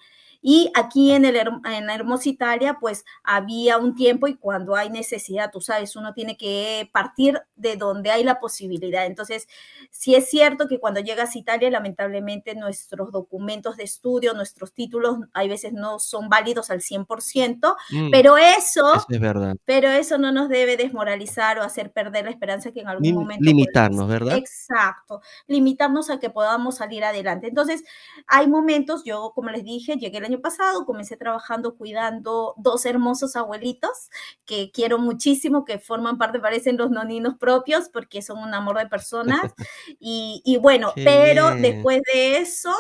Y 0.47 0.71
aquí 0.75 1.13
en, 1.13 1.25
el, 1.25 1.37
en 1.37 1.89
Hermosa 1.89 2.29
Italia, 2.29 2.77
pues 2.79 3.07
había 3.23 3.79
un 3.79 3.95
tiempo 3.95 4.29
y 4.29 4.37
cuando 4.37 4.77
hay 4.77 4.91
necesidad, 4.91 5.51
tú 5.51 5.63
sabes, 5.63 5.97
uno 5.97 6.13
tiene 6.13 6.37
que 6.37 6.91
partir 6.93 7.41
de 7.57 7.77
donde 7.77 8.11
hay 8.11 8.25
la 8.25 8.41
posibilidad. 8.41 9.07
Entonces, 9.07 9.49
sí 9.91 10.15
es 10.15 10.29
cierto 10.29 10.69
que 10.69 10.79
cuando 10.79 11.01
llegas 11.01 11.35
a 11.35 11.39
Italia, 11.39 11.71
lamentablemente 11.71 12.55
nuestros 12.55 13.11
documentos 13.11 13.79
de 13.79 13.85
estudio, 13.85 14.35
nuestros 14.35 14.75
títulos, 14.75 15.17
hay 15.33 15.49
veces 15.49 15.73
no 15.73 15.99
son 15.99 16.29
válidos 16.29 16.71
al 16.71 16.83
100%, 16.83 17.75
mm, 17.91 18.11
pero 18.11 18.37
eso 18.37 18.65
eso 18.85 19.07
es 19.09 19.21
verdad. 19.21 19.57
pero 19.65 19.89
eso 19.89 20.19
no 20.19 20.31
nos 20.31 20.51
debe 20.51 20.77
desmoralizar 20.77 21.59
o 21.59 21.63
hacer 21.63 21.91
perder 21.91 22.27
la 22.27 22.31
esperanza 22.33 22.71
que 22.71 22.81
en 22.81 22.89
algún 22.89 23.05
Lim 23.05 23.15
momento 23.15 23.41
podemos 23.41 23.57
limitarnos, 23.57 24.09
¿verdad? 24.09 24.37
exacto, 24.37 25.23
limitarnos 25.47 26.11
a 26.11 26.19
que 26.19 26.29
podamos 26.29 26.77
salir 26.77 27.03
adelante. 27.03 27.49
Entonces, 27.49 27.83
hay 28.27 28.47
momentos, 28.47 29.05
yo, 29.05 29.33
como 29.35 29.49
les 29.49 29.65
dije, 29.65 29.97
llegué 29.97 30.19
el 30.19 30.25
año 30.25 30.34
pasado, 30.41 30.85
comencé 30.87 31.17
trabajando 31.17 31.77
cuidando 31.77 32.55
2 32.59 32.87
hermosos 32.87 33.37
abuelitos 33.37 34.11
que 34.45 34.71
quiero 34.73 34.99
muchísimo, 34.99 35.65
que 35.65 35.79
forman 35.79 36.19
parte, 36.19 36.41
parecen 36.41 36.77
los 36.77 36.91
noninos 36.91 37.35
propios, 37.39 37.89
porque 37.89 38.23
son 38.23 38.39
un 38.39 38.55
amor 38.55 38.79
de 38.79 38.87
personas. 38.87 39.53
Y 40.01 40.43
y 40.45 40.57
bueno, 40.59 40.93
Qué 40.95 41.05
pero 41.05 41.51
bien. 41.51 41.63
después 41.63 42.03
de 42.13 42.39
eso, 42.39 42.71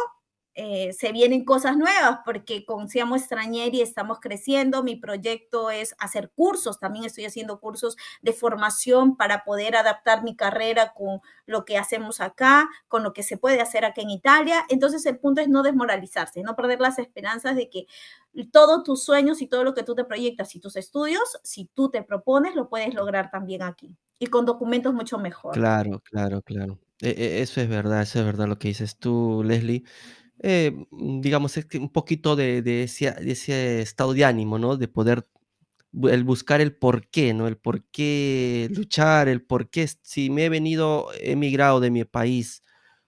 eh, 0.54 0.92
se 0.92 1.11
vienen 1.12 1.44
cosas 1.44 1.76
nuevas 1.76 2.20
porque 2.25 2.64
con 2.64 2.88
Seamos 2.88 3.20
Extranjeri 3.20 3.80
estamos 3.80 4.20
creciendo. 4.20 4.82
Mi 4.82 4.96
proyecto 4.96 5.70
es 5.70 5.94
hacer 5.99 6.30
cursos, 6.30 6.78
también 6.78 7.04
estoy 7.04 7.25
haciendo 7.25 7.61
cursos 7.61 7.96
de 8.23 8.32
formación 8.32 9.16
para 9.16 9.44
poder 9.44 9.76
adaptar 9.76 10.23
mi 10.23 10.37
carrera 10.37 10.92
con 10.94 11.20
lo 11.46 11.64
que 11.64 11.76
hacemos 11.76 12.20
acá, 12.20 12.68
con 12.88 13.02
lo 13.02 13.12
que 13.12 13.23
se 13.23 13.37
puede 13.37 13.61
hacer 13.61 13.84
acá 13.84 14.02
en 14.02 14.11
Italia. 14.11 14.64
Entonces 14.68 15.04
el 15.06 15.18
punto 15.18 15.40
es 15.40 15.49
no 15.49 15.62
desmoralizarse, 15.62 16.42
no 16.42 16.54
perder 16.56 16.80
las 16.80 16.99
esperanzas 16.99 17.56
de 17.56 17.68
que 17.68 17.87
todos 18.52 18.84
tus 18.84 19.02
sueños 19.04 19.42
y 19.42 19.46
todo 19.46 19.64
lo 19.64 19.75
que 19.75 19.82
tú 19.82 19.94
te 19.94 20.04
proyectas 20.04 20.54
y 20.54 20.61
tus 20.61 20.76
estudios, 20.76 21.38
si 21.42 21.66
tú 21.75 21.90
te 21.90 22.02
propones, 22.02 22.54
lo 22.54 22.68
puedes 22.68 22.94
lograr 22.94 23.30
también 23.30 23.62
aquí 23.62 23.96
y 24.18 24.26
con 24.26 24.46
documentos 24.46 24.94
mucho 24.94 25.18
mejor. 25.18 25.54
Claro, 25.54 26.00
claro, 26.00 26.42
claro. 26.42 26.78
E 27.00 27.11
e 27.11 27.42
eso 27.42 27.61
es 27.61 27.68
verdad, 27.68 28.02
eso 28.02 28.20
es 28.20 28.25
verdad 28.25 28.46
lo 28.46 28.58
que 28.58 28.68
dices 28.68 28.99
tú, 28.99 29.42
Leslie. 29.44 29.84
Eh, 30.42 30.72
mm, 30.90 31.20
digamos, 31.20 31.56
un 31.78 31.88
poquito 31.90 32.36
de 32.36 32.82
ese 32.84 33.80
estado 33.80 34.14
de 34.14 34.24
ánimo, 34.24 34.58
¿no? 34.58 34.76
De 34.76 34.88
poder 34.88 35.26
el 36.10 36.24
buscar 36.24 36.60
el 36.60 36.74
porqué, 36.76 37.32
¿no? 37.34 37.46
El 37.48 37.56
porqué 37.56 38.68
luchar, 38.72 39.28
el 39.28 39.42
porqué 39.44 39.82
s 39.84 39.98
si 40.02 40.30
me 40.30 40.46
he 40.46 40.48
venido 40.48 41.08
emigrado 41.20 41.78
de 41.80 41.90
mi 41.90 42.04
país 42.04 42.62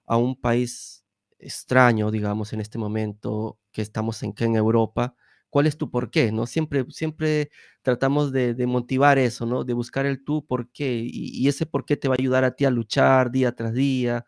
a 0.06 0.16
un 0.16 0.36
país 0.40 1.04
extraño, 1.38 2.10
digamos, 2.12 2.52
en 2.52 2.60
este 2.60 2.78
momento 2.78 3.58
que 3.72 3.82
estamos 3.82 4.22
en 4.22 4.32
Europa, 4.56 5.14
¿cuál 5.50 5.66
es 5.66 5.76
tu 5.76 5.90
porqué?, 5.90 6.30
¿no? 6.32 6.46
Siempre 6.46 6.86
siempre 6.90 7.50
tratamos 7.82 8.30
de 8.54 8.66
motivar 8.66 9.18
eso, 9.18 9.46
¿no? 9.46 9.64
De 9.64 9.72
buscar 9.74 10.06
el 10.06 10.24
tu 10.24 10.46
porqué, 10.46 10.94
y 11.04 11.30
y 11.44 11.48
ese 11.48 11.66
porqué 11.66 11.96
te 11.96 12.08
va 12.08 12.14
a 12.14 12.18
ayudar 12.20 12.44
a 12.44 12.52
ti 12.56 12.64
a 12.66 12.70
luchar 12.70 13.30
día 13.32 13.52
tras 13.54 13.74
día, 13.74 14.24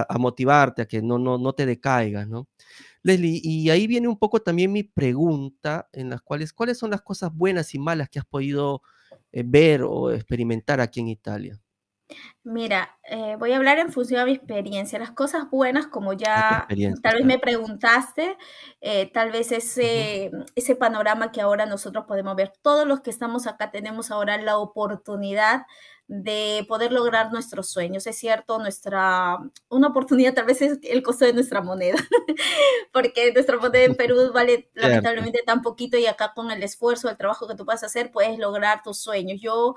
a 0.00 0.06
a 0.08 0.18
motivarte, 0.18 0.82
a 0.82 0.86
que 0.86 1.02
no 1.02 1.18
no 1.18 1.38
no 1.38 1.52
te 1.54 1.66
decaigas, 1.66 2.28
¿no? 2.28 2.48
Leslie, 3.02 3.40
y 3.42 3.70
ahí 3.70 3.86
viene 3.86 4.08
un 4.08 4.18
poco 4.18 4.40
también 4.40 4.72
mi 4.72 4.84
pregunta, 4.84 5.88
en 5.92 6.10
las 6.10 6.22
cuales, 6.22 6.52
¿cuáles 6.52 6.78
son 6.78 6.90
las 6.90 7.02
cosas 7.02 7.34
buenas 7.34 7.74
y 7.74 7.78
malas 7.78 8.08
que 8.08 8.18
has 8.20 8.24
podido, 8.26 8.82
eh, 9.32 9.42
ver 9.46 9.82
o 9.84 10.12
experimentar 10.12 10.80
aquí 10.80 11.00
en 11.00 11.08
Italia? 11.08 11.60
Mira, 12.44 12.98
eh, 13.04 13.36
voy 13.38 13.52
a 13.52 13.56
hablar 13.56 13.78
en 13.78 13.92
función 13.92 14.20
a 14.20 14.24
mi 14.24 14.32
experiencia. 14.32 14.98
Las 14.98 15.12
cosas 15.12 15.48
buenas, 15.50 15.86
como 15.86 16.12
ya 16.12 16.66
tal 17.02 17.16
vez 17.16 17.24
me 17.24 17.38
preguntaste, 17.38 18.36
eh, 18.80 19.10
tal 19.12 19.30
vez 19.30 19.52
ese, 19.52 20.30
ese 20.54 20.76
panorama 20.76 21.32
que 21.32 21.40
ahora 21.40 21.66
nosotros 21.66 22.04
podemos 22.06 22.36
ver, 22.36 22.52
todos 22.62 22.86
los 22.86 23.00
que 23.00 23.10
estamos 23.10 23.46
acá 23.46 23.70
tenemos 23.70 24.10
ahora 24.10 24.36
la 24.38 24.58
oportunidad 24.58 25.62
de 26.14 26.66
poder 26.68 26.92
lograr 26.92 27.32
nuestros 27.32 27.70
sueños. 27.70 28.06
Es 28.06 28.18
cierto, 28.18 28.58
nuestra, 28.58 29.38
una 29.70 29.88
oportunidad 29.88 30.34
tal 30.34 30.44
vez 30.44 30.60
es 30.60 30.78
el 30.82 31.02
costo 31.02 31.24
de 31.24 31.32
nuestra 31.32 31.62
moneda, 31.62 31.96
porque 32.92 33.32
nuestra 33.32 33.56
moneda 33.56 33.84
en 33.84 33.94
Perú 33.94 34.30
vale 34.30 34.70
lamentablemente 34.74 35.42
tan 35.46 35.62
poquito 35.62 35.96
y 35.96 36.04
acá 36.04 36.34
con 36.34 36.50
el 36.50 36.62
esfuerzo, 36.62 37.08
el 37.08 37.16
trabajo 37.16 37.48
que 37.48 37.54
tú 37.54 37.64
puedas 37.64 37.82
hacer, 37.82 38.10
puedes 38.12 38.38
lograr 38.38 38.82
tus 38.82 38.98
sueños. 38.98 39.40
Yo 39.40 39.74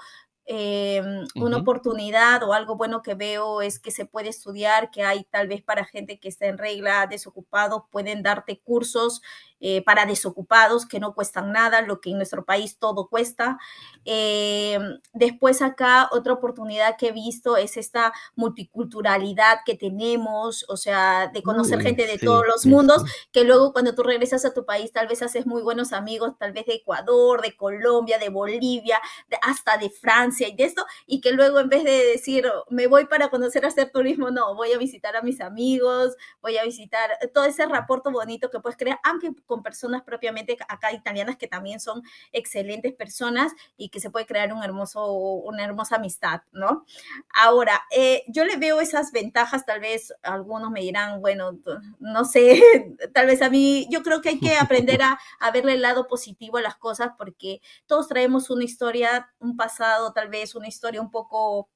eh, 0.48 1.02
una 1.36 1.58
oportunidad 1.58 2.44
o 2.44 2.54
algo 2.54 2.76
bueno 2.76 3.02
que 3.02 3.16
veo 3.16 3.64
es 3.64 3.80
que 3.80 3.90
se 3.90 4.06
puede 4.06 4.30
estudiar, 4.30 4.92
que 4.92 5.02
hay 5.02 5.24
tal 5.24 5.48
vez 5.48 5.64
para 5.64 5.86
gente 5.86 6.20
que 6.20 6.30
está 6.30 6.46
en 6.46 6.60
regla, 6.60 7.08
desocupados, 7.08 7.84
pueden 7.90 8.22
darte 8.22 8.60
cursos 8.60 9.22
eh, 9.60 9.82
para 9.84 10.06
desocupados 10.06 10.86
que 10.86 11.00
no 11.00 11.16
cuestan 11.16 11.52
nada, 11.52 11.82
lo 11.82 12.00
que 12.00 12.12
en 12.12 12.18
nuestro 12.18 12.46
país 12.46 12.78
todo 12.78 13.08
cuesta. 13.08 13.58
Eh, 14.04 14.78
después 15.14 15.64
acá 15.64 16.10
otra 16.12 16.34
oportunidad 16.34 16.98
que 16.98 17.08
he 17.08 17.12
visto 17.12 17.58
es 17.58 17.76
esta 17.78 18.14
multiculturalidad 18.36 19.60
que 19.66 19.76
tenemos, 19.76 20.66
o 20.68 20.78
sea, 20.78 21.32
de 21.34 21.42
conocer 21.42 21.80
Uy, 21.80 21.86
gente 21.86 22.06
de 22.06 22.20
todos 22.20 22.46
los 22.46 22.62
sí, 22.62 22.70
mundos, 22.70 23.02
sí. 23.04 23.12
que 23.32 23.44
luego 23.46 23.74
cuando 23.74 23.96
tú 23.96 24.04
regresas 24.04 24.46
a 24.46 24.54
tu 24.54 24.66
país 24.66 24.92
tal 24.92 25.08
vez 25.08 25.24
haces 25.24 25.48
muy 25.48 25.64
buenos 25.64 25.94
amigos, 25.94 26.38
tal 26.38 26.52
vez 26.52 26.68
de 26.68 26.76
Ecuador, 26.76 27.42
de 27.42 27.56
Colombia, 27.56 28.20
de 28.20 28.30
Bolivia, 28.30 29.00
de, 29.30 29.38
hasta 29.42 29.78
de 29.78 29.90
Francia 29.90 30.35
y 30.42 30.56
de 30.56 30.64
esto, 30.64 30.86
y 31.06 31.22
que 31.22 31.32
luego 31.32 31.60
en 31.60 31.70
vez 31.70 31.84
de 31.84 32.06
decir, 32.06 32.46
me 32.70 32.88
voy 32.88 33.06
para 33.06 33.30
conocer, 33.30 33.66
hacer 33.66 33.92
turismo, 33.92 34.32
no, 34.32 34.56
voy 34.56 34.72
a 34.74 34.78
visitar 34.78 35.16
a 35.16 35.22
mis 35.22 35.42
amigos, 35.42 36.16
voy 36.42 36.58
a 36.58 36.64
visitar 36.64 37.12
todo 37.34 37.46
ese 37.46 37.66
rapporto 37.66 38.12
bonito 38.12 38.50
que 38.50 38.60
puedes 38.60 38.78
crear, 38.78 39.00
aunque 39.04 39.32
con 39.46 39.64
personas 39.64 40.04
propiamente 40.04 40.58
acá 40.68 40.92
italianas 40.92 41.38
que 41.38 41.48
también 41.48 41.80
son 41.80 42.04
excelentes 42.32 42.94
personas 42.94 43.54
y 43.78 43.90
que 43.90 44.00
se 44.00 44.10
puede 44.10 44.26
crear 44.26 44.52
un 44.54 44.64
hermoso, 44.64 45.12
una 45.12 45.64
hermosa 45.64 45.96
amistad, 45.96 46.42
¿no? 46.52 46.86
Ahora, 47.34 47.82
eh, 47.96 48.24
yo 48.28 48.46
le 48.46 48.58
veo 48.58 48.82
esas 48.82 49.12
ventajas, 49.12 49.66
tal 49.66 49.80
vez 49.80 50.14
algunos 50.24 50.72
me 50.72 50.82
dirán, 50.82 51.22
bueno, 51.22 51.58
no 52.00 52.26
sé, 52.26 52.62
tal 53.14 53.28
vez 53.28 53.42
a 53.42 53.50
mí, 53.50 53.88
yo 53.90 54.04
creo 54.04 54.22
que 54.22 54.30
hay 54.30 54.40
que 54.40 54.56
aprender 54.58 55.02
a, 55.02 55.20
a 55.40 55.52
verle 55.52 55.74
el 55.74 55.82
lado 55.82 56.08
positivo 56.08 56.58
a 56.58 56.62
las 56.62 56.76
cosas 56.76 57.12
porque 57.18 57.62
todos 57.86 58.08
traemos 58.08 58.50
una 58.50 58.64
historia, 58.64 59.32
un 59.40 59.56
pasado, 59.56 60.14
tal 60.14 60.25
vez 60.30 60.56
una 60.56 60.68
historia 60.68 61.02
un 61.02 61.12
poco 61.12 61.70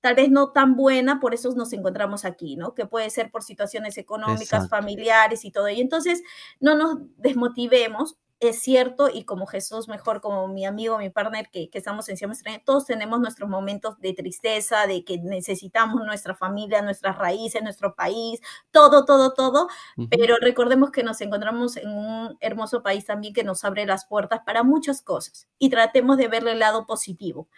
tal 0.00 0.14
vez 0.14 0.30
no 0.30 0.52
tan 0.52 0.76
buena, 0.76 1.18
por 1.18 1.32
eso 1.32 1.50
nos 1.54 1.72
encontramos 1.72 2.26
aquí, 2.26 2.56
¿no? 2.56 2.74
Que 2.74 2.84
puede 2.84 3.08
ser 3.08 3.30
por 3.30 3.42
situaciones 3.42 3.96
económicas, 3.96 4.64
Exacto. 4.64 4.68
familiares 4.68 5.46
y 5.46 5.50
todo. 5.50 5.70
Y 5.70 5.80
entonces 5.80 6.22
no 6.60 6.74
nos 6.74 6.98
desmotivemos. 7.16 8.18
Es 8.40 8.60
cierto, 8.60 9.08
y 9.12 9.24
como 9.24 9.46
Jesús, 9.46 9.88
mejor 9.88 10.20
como 10.20 10.48
mi 10.48 10.66
amigo, 10.66 10.98
mi 10.98 11.10
partner, 11.10 11.48
que, 11.50 11.70
que 11.70 11.78
estamos 11.78 12.08
en 12.08 12.16
Siempre 12.16 12.62
todos 12.64 12.86
tenemos 12.86 13.20
nuestros 13.20 13.48
momentos 13.48 13.98
de 14.00 14.12
tristeza, 14.14 14.86
de 14.86 15.04
que 15.04 15.18
necesitamos 15.18 16.04
nuestra 16.04 16.34
familia, 16.34 16.82
nuestras 16.82 17.18
raíces, 17.18 17.62
nuestro 17.62 17.94
país, 17.94 18.40
todo, 18.70 19.04
todo, 19.04 19.32
todo, 19.34 19.68
pero 20.10 20.36
recordemos 20.40 20.90
que 20.90 21.02
nos 21.02 21.20
encontramos 21.20 21.76
en 21.76 21.90
un 21.90 22.36
hermoso 22.40 22.82
país 22.82 23.04
también 23.04 23.34
que 23.34 23.44
nos 23.44 23.64
abre 23.64 23.86
las 23.86 24.06
puertas 24.06 24.40
para 24.44 24.62
muchas 24.62 25.02
cosas 25.02 25.48
y 25.58 25.70
tratemos 25.70 26.16
de 26.16 26.28
verle 26.28 26.52
el 26.52 26.58
lado 26.60 26.86
positivo. 26.86 27.48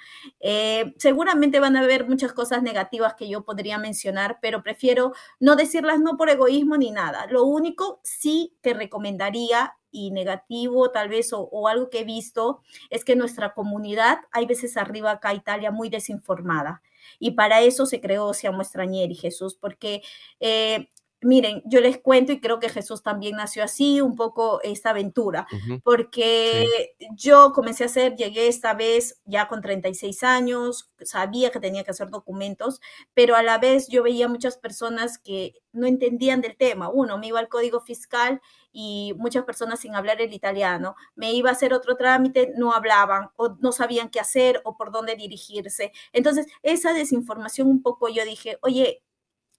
Eh, 0.40 0.94
seguramente 0.98 1.60
van 1.60 1.76
a 1.76 1.80
haber 1.80 2.08
muchas 2.08 2.32
cosas 2.32 2.62
negativas 2.62 3.14
que 3.14 3.28
yo 3.28 3.44
podría 3.44 3.78
mencionar, 3.78 4.38
pero 4.40 4.62
prefiero 4.62 5.12
no 5.40 5.56
decirlas 5.56 6.00
no 6.00 6.16
por 6.16 6.28
egoísmo 6.30 6.76
ni 6.76 6.90
nada. 6.90 7.26
Lo 7.26 7.44
único 7.44 8.00
sí 8.02 8.56
que 8.62 8.74
recomendaría 8.74 9.76
y 9.96 10.10
negativo 10.10 10.90
tal 10.90 11.08
vez 11.08 11.32
o, 11.32 11.68
algo 11.68 11.88
que 11.88 12.00
he 12.00 12.04
visto 12.04 12.60
es 12.90 13.02
que 13.02 13.16
nuestra 13.16 13.54
comunidad 13.54 14.18
hay 14.30 14.44
veces 14.44 14.76
arriba 14.76 15.10
acá 15.10 15.32
Italia 15.32 15.70
muy 15.70 15.88
desinformada. 15.88 16.82
Y 17.18 17.30
para 17.30 17.62
eso 17.62 17.86
se 17.86 18.00
creó 18.00 18.34
Siamo 18.34 18.62
y 18.62 19.14
Jesús 19.14 19.54
porque 19.54 20.02
eh, 20.40 20.90
Miren, 21.26 21.60
yo 21.64 21.80
les 21.80 21.98
cuento 21.98 22.30
y 22.30 22.38
creo 22.38 22.60
que 22.60 22.68
Jesús 22.68 23.02
también 23.02 23.34
nació 23.34 23.64
así, 23.64 24.00
un 24.00 24.14
poco 24.14 24.60
esta 24.62 24.90
aventura, 24.90 25.48
porque 25.82 26.94
yo 27.16 27.52
comencé 27.52 27.82
a 27.82 27.86
hacer, 27.86 28.14
llegué 28.14 28.46
esta 28.46 28.74
vez 28.74 29.20
ya 29.24 29.48
con 29.48 29.60
36 29.60 30.22
años, 30.22 30.92
sabía 31.02 31.50
que 31.50 31.58
tenía 31.58 31.82
que 31.82 31.90
hacer 31.90 32.10
documentos, 32.10 32.80
pero 33.12 33.34
a 33.34 33.42
la 33.42 33.58
vez 33.58 33.88
yo 33.88 34.04
veía 34.04 34.28
muchas 34.28 34.56
personas 34.56 35.18
que 35.18 35.54
no 35.72 35.88
entendían 35.88 36.40
del 36.40 36.56
tema. 36.56 36.90
Uno, 36.90 37.18
me 37.18 37.26
iba 37.26 37.40
al 37.40 37.48
código 37.48 37.80
fiscal 37.80 38.40
y 38.70 39.12
muchas 39.18 39.42
personas 39.44 39.80
sin 39.80 39.96
hablar 39.96 40.20
el 40.20 40.32
italiano. 40.32 40.94
Me 41.16 41.32
iba 41.32 41.50
a 41.50 41.54
hacer 41.54 41.74
otro 41.74 41.96
trámite, 41.96 42.52
no 42.56 42.72
hablaban 42.72 43.30
o 43.34 43.56
no 43.58 43.72
sabían 43.72 44.10
qué 44.10 44.20
hacer 44.20 44.60
o 44.64 44.76
por 44.76 44.92
dónde 44.92 45.16
dirigirse. 45.16 45.90
Entonces, 46.12 46.46
esa 46.62 46.92
desinformación 46.92 47.66
un 47.66 47.82
poco 47.82 48.08
yo 48.08 48.24
dije, 48.24 48.58
oye, 48.62 49.02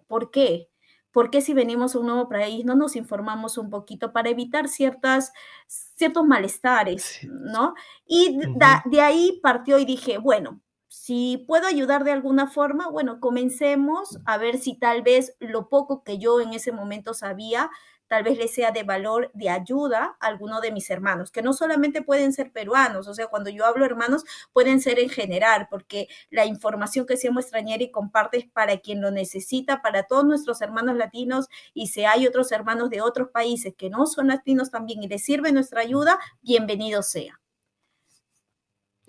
¿por 0.08 0.32
qué? 0.32 0.70
¿Por 1.18 1.32
qué 1.32 1.42
si 1.42 1.56
venimos 1.56 1.96
a 1.96 2.00
un 2.00 2.06
nuevo 2.06 2.30
país 2.30 2.64
no 2.64 2.76
nos 2.76 2.96
informamos 2.96 3.58
un 3.58 3.72
poquito 3.72 4.14
para 4.14 4.30
evitar 4.30 4.68
ciertas, 4.68 5.34
ciertos 5.66 6.24
malestares, 6.28 7.22
¿no? 7.28 7.74
Y 8.06 8.38
de 8.86 9.02
ahí 9.02 9.40
partió 9.42 9.80
y 9.80 9.86
dije, 9.86 10.20
bueno, 10.20 10.62
si 10.88 11.44
puedo 11.48 11.66
ayudar 11.66 12.04
de 12.04 12.12
alguna 12.12 12.46
forma, 12.46 12.88
bueno, 12.92 13.20
comencemos 13.20 14.20
a 14.28 14.38
ver 14.38 14.60
si 14.60 14.76
tal 14.76 15.02
vez 15.02 15.36
lo 15.40 15.70
poco 15.70 16.04
que 16.04 16.20
yo 16.20 16.40
en 16.40 16.54
ese 16.54 16.72
momento 16.72 17.16
sabía 17.16 17.72
tal 18.08 18.24
vez 18.24 18.38
le 18.38 18.48
sea 18.48 18.72
de 18.72 18.84
valor, 18.84 19.32
de 19.34 19.50
ayuda 19.50 20.18
a 20.20 20.28
alguno 20.28 20.62
de 20.62 20.72
mis 20.72 20.90
hermanos, 20.90 21.32
que 21.32 21.42
no 21.42 21.54
solamente 21.54 22.02
pueden 22.02 22.34
ser 22.34 22.52
peruanos, 22.52 23.08
o 23.08 23.14
sea, 23.14 23.28
cuando 23.28 23.50
yo 23.50 23.66
hablo 23.66 23.86
hermanos, 23.86 24.24
pueden 24.54 24.82
ser 24.82 25.00
en 25.00 25.10
general, 25.10 25.68
porque 25.70 26.08
la 26.30 26.46
información 26.46 27.06
que 27.06 27.18
se 27.18 27.28
extrañera 27.28 27.84
y 27.84 27.92
comparte 27.92 28.38
es 28.38 28.46
para 28.46 28.78
quien 28.78 29.02
lo 29.02 29.12
necesita, 29.12 29.82
para 29.82 30.04
todos 30.04 30.26
nuestros 30.26 30.62
hermanos 30.62 30.96
latinos, 30.96 31.48
y 31.74 31.88
si 31.88 32.06
hay 32.06 32.28
otros 32.28 32.52
hermanos 32.52 32.90
de 32.90 33.02
otros 33.02 33.30
países 33.30 33.74
que 33.78 33.90
no 33.90 34.06
son 34.06 34.28
latinos 34.28 34.72
también 34.72 35.04
y 35.04 35.08
les 35.08 35.24
sirve 35.24 35.52
nuestra 35.52 35.82
ayuda, 35.82 36.20
bienvenido 36.42 37.04
sea. 37.04 37.40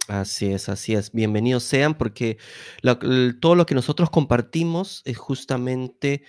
Así 0.08 0.46
es, 0.46 0.70
así 0.70 0.94
es. 0.94 1.12
Bienvenidos 1.12 1.64
sean 1.64 1.92
porque 1.92 2.38
todo 3.40 3.54
lo 3.54 3.66
que 3.66 3.74
nosotros 3.74 4.08
compartimos 4.08 5.02
es 5.04 5.18
justamente 5.18 6.24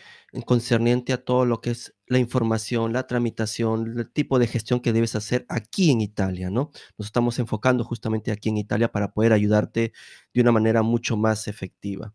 concerniente 0.46 1.14
a 1.14 1.24
todo 1.24 1.46
lo 1.46 1.62
que 1.62 1.72
es 1.72 1.96
la 2.08 2.20
información, 2.20 2.92
la 2.92 3.08
tramitación, 3.08 3.98
el 3.98 4.12
tipo 4.12 4.38
de 4.38 4.48
gestión 4.48 4.82
que 4.82 4.92
debes 4.92 5.16
hacer 5.16 5.46
aquí 5.48 5.92
en 5.92 6.02
Italia, 6.02 6.50
¿no? 6.50 6.72
Nos 6.98 7.08
estamos 7.08 7.40
enfocando 7.40 7.86
justamente 7.86 8.34
aquí 8.34 8.50
en 8.50 8.58
Italia 8.58 8.92
para 8.92 9.14
poder 9.14 9.32
ayudarte 9.32 9.94
de 10.34 10.42
una 10.42 10.52
manera 10.52 10.82
mucho 10.82 11.16
más 11.16 11.48
efectiva. 11.48 12.14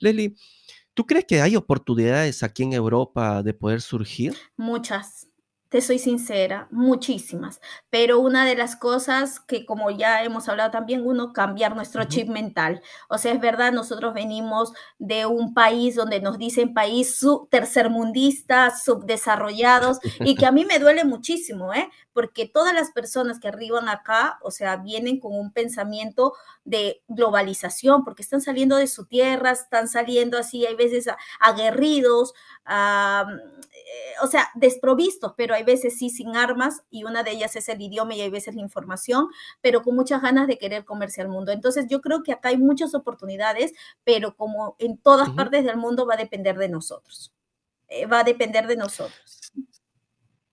Leli, 0.00 0.34
¿tú 0.94 1.06
crees 1.06 1.26
que 1.26 1.40
hay 1.40 1.54
oportunidades 1.54 2.42
aquí 2.42 2.64
en 2.64 2.72
Europa 2.72 3.44
de 3.44 3.54
poder 3.54 3.82
surgir? 3.82 4.34
Muchas 4.56 5.28
te 5.74 5.80
soy 5.80 5.98
sincera, 5.98 6.68
muchísimas. 6.70 7.60
Pero 7.90 8.20
una 8.20 8.46
de 8.46 8.54
las 8.54 8.76
cosas 8.76 9.40
que, 9.40 9.66
como 9.66 9.90
ya 9.90 10.22
hemos 10.22 10.48
hablado 10.48 10.70
también, 10.70 11.04
uno, 11.04 11.32
cambiar 11.32 11.74
nuestro 11.74 12.04
chip 12.04 12.28
mental. 12.28 12.80
O 13.08 13.18
sea, 13.18 13.32
es 13.32 13.40
verdad, 13.40 13.72
nosotros 13.72 14.14
venimos 14.14 14.72
de 15.00 15.26
un 15.26 15.52
país 15.52 15.96
donde 15.96 16.20
nos 16.20 16.38
dicen 16.38 16.74
país 16.74 17.26
tercermundista, 17.50 18.70
subdesarrollados, 18.70 19.98
y 20.20 20.36
que 20.36 20.46
a 20.46 20.52
mí 20.52 20.64
me 20.64 20.78
duele 20.78 21.02
muchísimo, 21.04 21.74
¿eh? 21.74 21.90
Porque 22.12 22.46
todas 22.46 22.72
las 22.72 22.92
personas 22.92 23.40
que 23.40 23.48
arriban 23.48 23.88
acá, 23.88 24.38
o 24.42 24.52
sea, 24.52 24.76
vienen 24.76 25.18
con 25.18 25.36
un 25.36 25.52
pensamiento 25.52 26.34
de 26.64 27.02
globalización, 27.08 28.04
porque 28.04 28.22
están 28.22 28.42
saliendo 28.42 28.76
de 28.76 28.86
su 28.86 29.06
tierra, 29.06 29.50
están 29.50 29.88
saliendo 29.88 30.38
así, 30.38 30.64
hay 30.66 30.76
veces 30.76 31.08
aguerridos, 31.40 32.32
eh, 32.70 33.24
o 34.22 34.26
sea, 34.26 34.48
desprovistos, 34.54 35.34
pero 35.36 35.54
hay 35.54 35.62
veces 35.62 35.98
sí 35.98 36.10
sin 36.10 36.36
armas 36.36 36.82
y 36.90 37.04
una 37.04 37.22
de 37.22 37.32
ellas 37.32 37.56
es 37.56 37.68
el 37.68 37.80
idioma 37.80 38.14
y 38.14 38.20
hay 38.20 38.30
veces 38.30 38.54
la 38.54 38.62
información, 38.62 39.28
pero 39.60 39.82
con 39.82 39.94
muchas 39.94 40.22
ganas 40.22 40.46
de 40.46 40.58
querer 40.58 40.84
comerse 40.84 41.20
al 41.20 41.28
mundo. 41.28 41.52
Entonces 41.52 41.86
yo 41.88 42.00
creo 42.00 42.22
que 42.22 42.32
acá 42.32 42.50
hay 42.50 42.58
muchas 42.58 42.94
oportunidades, 42.94 43.72
pero 44.04 44.36
como 44.36 44.76
en 44.78 44.98
todas 44.98 45.30
partes 45.30 45.64
del 45.64 45.76
mundo 45.76 46.06
va 46.06 46.14
a 46.14 46.18
depender 46.18 46.56
de 46.56 46.68
nosotros. 46.68 47.32
Eh, 47.88 48.06
va 48.06 48.20
a 48.20 48.24
depender 48.24 48.66
de 48.66 48.76
nosotros. 48.76 49.52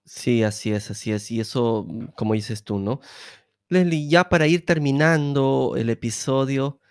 Sí, 0.06 0.44
así 0.44 0.74
es, 0.74 0.92
así 0.92 1.12
es. 1.12 1.32
Y 1.32 1.40
eso, 1.40 1.88
como 2.16 2.34
dices 2.34 2.64
tú, 2.64 2.80
¿no? 2.80 3.00
Leslie, 3.70 4.10
ya 4.10 4.28
para 4.28 4.48
ir 4.48 4.66
terminando 4.66 5.76
el 5.78 5.90
episodio, 5.90 6.82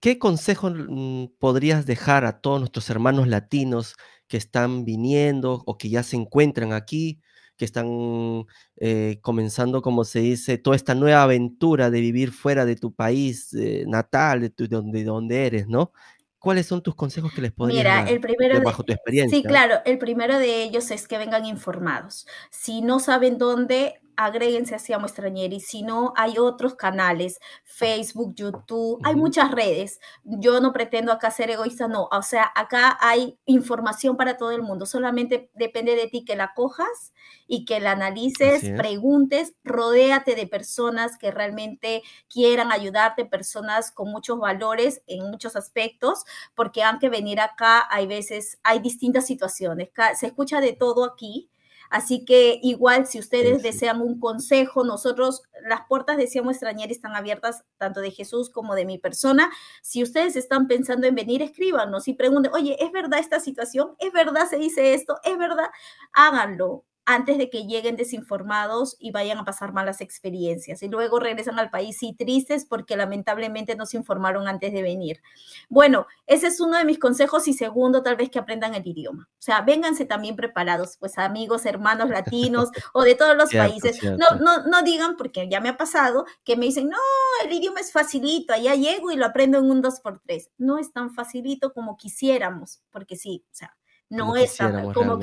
¿qué 0.00 0.18
consejo 0.18 0.70
mm, 0.70 1.36
podrías 1.38 1.86
dejar 1.86 2.24
a 2.24 2.40
todos 2.40 2.58
nuestros 2.58 2.90
hermanos 2.90 3.28
latinos 3.28 3.94
que 4.30 4.36
están 4.36 4.84
viniendo 4.84 5.64
o 5.66 5.76
que 5.76 5.90
ya 5.90 6.04
se 6.04 6.14
encuentran 6.14 6.72
aquí, 6.72 7.20
que 7.56 7.64
están 7.64 8.46
eh, 8.76 9.18
comenzando, 9.20 9.82
como 9.82 10.04
se 10.04 10.20
dice, 10.20 10.56
toda 10.56 10.76
esta 10.76 10.94
nueva 10.94 11.24
aventura 11.24 11.90
de 11.90 12.00
vivir 12.00 12.30
fuera 12.30 12.64
de 12.64 12.76
tu 12.76 12.94
país 12.94 13.52
eh, 13.54 13.84
natal, 13.88 14.40
de, 14.40 14.68
donde, 14.68 15.02
donde 15.02 15.46
eres, 15.46 15.66
¿no? 15.66 15.92
¿Cuáles 16.38 16.66
son 16.66 16.80
tus 16.80 16.94
consejos 16.94 17.34
que 17.34 17.42
les 17.42 17.52
podrías 17.52 17.78
Mira, 17.78 18.08
el 18.08 18.20
primero 18.20 18.62
bajo 18.62 18.84
tu 18.84 18.92
experiencia? 18.92 19.36
Sí, 19.36 19.42
claro, 19.44 19.80
el 19.84 19.98
primero 19.98 20.38
de 20.38 20.62
ellos 20.62 20.90
es 20.92 21.08
que 21.08 21.18
vengan 21.18 21.44
informados. 21.44 22.26
Si 22.50 22.82
no 22.82 23.00
saben 23.00 23.36
dónde, 23.36 24.00
agréguense 24.24 24.74
hacia 24.74 24.98
y 25.34 25.60
Si 25.60 25.82
no, 25.82 26.12
hay 26.16 26.38
otros 26.38 26.74
canales, 26.74 27.40
Facebook, 27.64 28.34
YouTube, 28.34 29.00
hay 29.02 29.14
muchas 29.14 29.50
redes. 29.50 29.98
Yo 30.24 30.60
no 30.60 30.72
pretendo 30.72 31.12
acá 31.12 31.30
ser 31.30 31.50
egoísta, 31.50 31.88
no. 31.88 32.08
O 32.12 32.22
sea, 32.22 32.50
acá 32.54 32.98
hay 33.00 33.38
información 33.46 34.16
para 34.16 34.36
todo 34.36 34.50
el 34.52 34.62
mundo. 34.62 34.84
Solamente 34.84 35.50
depende 35.54 35.96
de 35.96 36.06
ti 36.08 36.24
que 36.24 36.36
la 36.36 36.52
cojas 36.54 37.12
y 37.46 37.64
que 37.64 37.80
la 37.80 37.92
analices, 37.92 38.62
preguntes, 38.76 39.54
rodéate 39.64 40.34
de 40.34 40.46
personas 40.46 41.16
que 41.16 41.30
realmente 41.30 42.02
quieran 42.28 42.72
ayudarte, 42.72 43.24
personas 43.24 43.90
con 43.90 44.10
muchos 44.10 44.38
valores 44.38 45.02
en 45.06 45.30
muchos 45.30 45.56
aspectos, 45.56 46.24
porque 46.54 46.82
aunque 46.82 47.08
venir 47.08 47.40
acá, 47.40 47.88
hay 47.90 48.06
veces, 48.06 48.58
hay 48.62 48.80
distintas 48.80 49.26
situaciones. 49.26 49.88
Se 50.18 50.26
escucha 50.26 50.60
de 50.60 50.74
todo 50.74 51.04
aquí 51.04 51.50
Así 51.90 52.24
que 52.24 52.60
igual 52.62 53.06
si 53.06 53.18
ustedes 53.18 53.62
desean 53.62 54.00
un 54.00 54.18
consejo, 54.20 54.84
nosotros, 54.84 55.42
las 55.68 55.82
puertas 55.88 56.16
de 56.16 56.28
Siamo 56.28 56.50
Extrañar 56.50 56.90
están 56.90 57.16
abiertas 57.16 57.64
tanto 57.78 58.00
de 58.00 58.12
Jesús 58.12 58.48
como 58.48 58.74
de 58.74 58.86
mi 58.86 58.98
persona. 58.98 59.50
Si 59.82 60.02
ustedes 60.02 60.36
están 60.36 60.68
pensando 60.68 61.06
en 61.06 61.16
venir, 61.16 61.42
escríbanos 61.42 62.08
y 62.08 62.14
pregunten, 62.14 62.52
oye, 62.54 62.76
¿es 62.80 62.92
verdad 62.92 63.18
esta 63.18 63.40
situación? 63.40 63.96
¿Es 63.98 64.12
verdad 64.12 64.48
se 64.48 64.56
dice 64.56 64.94
esto? 64.94 65.18
¿Es 65.24 65.36
verdad? 65.36 65.68
Háganlo 66.12 66.84
antes 67.04 67.38
de 67.38 67.50
que 67.50 67.66
lleguen 67.66 67.96
desinformados 67.96 68.96
y 68.98 69.10
vayan 69.10 69.38
a 69.38 69.44
pasar 69.44 69.72
malas 69.72 70.00
experiencias. 70.00 70.82
Y 70.82 70.88
luego 70.88 71.18
regresan 71.18 71.58
al 71.58 71.70
país 71.70 72.02
y 72.02 72.14
tristes 72.14 72.64
porque 72.64 72.96
lamentablemente 72.96 73.74
no 73.76 73.86
se 73.86 73.96
informaron 73.96 74.48
antes 74.48 74.72
de 74.72 74.82
venir. 74.82 75.20
Bueno, 75.68 76.06
ese 76.26 76.46
es 76.48 76.60
uno 76.60 76.78
de 76.78 76.84
mis 76.84 76.98
consejos 76.98 77.48
y 77.48 77.52
segundo, 77.52 78.02
tal 78.02 78.16
vez 78.16 78.30
que 78.30 78.38
aprendan 78.38 78.74
el 78.74 78.86
idioma. 78.86 79.28
O 79.32 79.42
sea, 79.42 79.62
vénganse 79.62 80.04
también 80.04 80.36
preparados, 80.36 80.96
pues 80.98 81.18
amigos, 81.18 81.66
hermanos 81.66 82.10
latinos 82.10 82.68
o 82.92 83.02
de 83.02 83.14
todos 83.14 83.36
los 83.36 83.50
países. 83.50 84.02
No, 84.02 84.36
no, 84.40 84.66
no 84.66 84.82
digan, 84.82 85.16
porque 85.16 85.48
ya 85.48 85.60
me 85.60 85.68
ha 85.68 85.76
pasado, 85.76 86.26
que 86.44 86.56
me 86.56 86.66
dicen, 86.66 86.88
no, 86.88 86.98
el 87.44 87.52
idioma 87.52 87.80
es 87.80 87.92
facilito, 87.92 88.52
allá 88.52 88.74
llego 88.74 89.10
y 89.10 89.16
lo 89.16 89.26
aprendo 89.26 89.58
en 89.58 89.70
un 89.70 89.82
2x3. 89.82 90.50
No 90.58 90.78
es 90.78 90.92
tan 90.92 91.10
facilito 91.12 91.72
como 91.72 91.96
quisiéramos, 91.96 92.82
porque 92.90 93.16
sí, 93.16 93.44
o 93.50 93.54
sea, 93.54 93.76
no 94.10 94.36
es 94.36 94.58
como 94.92 95.18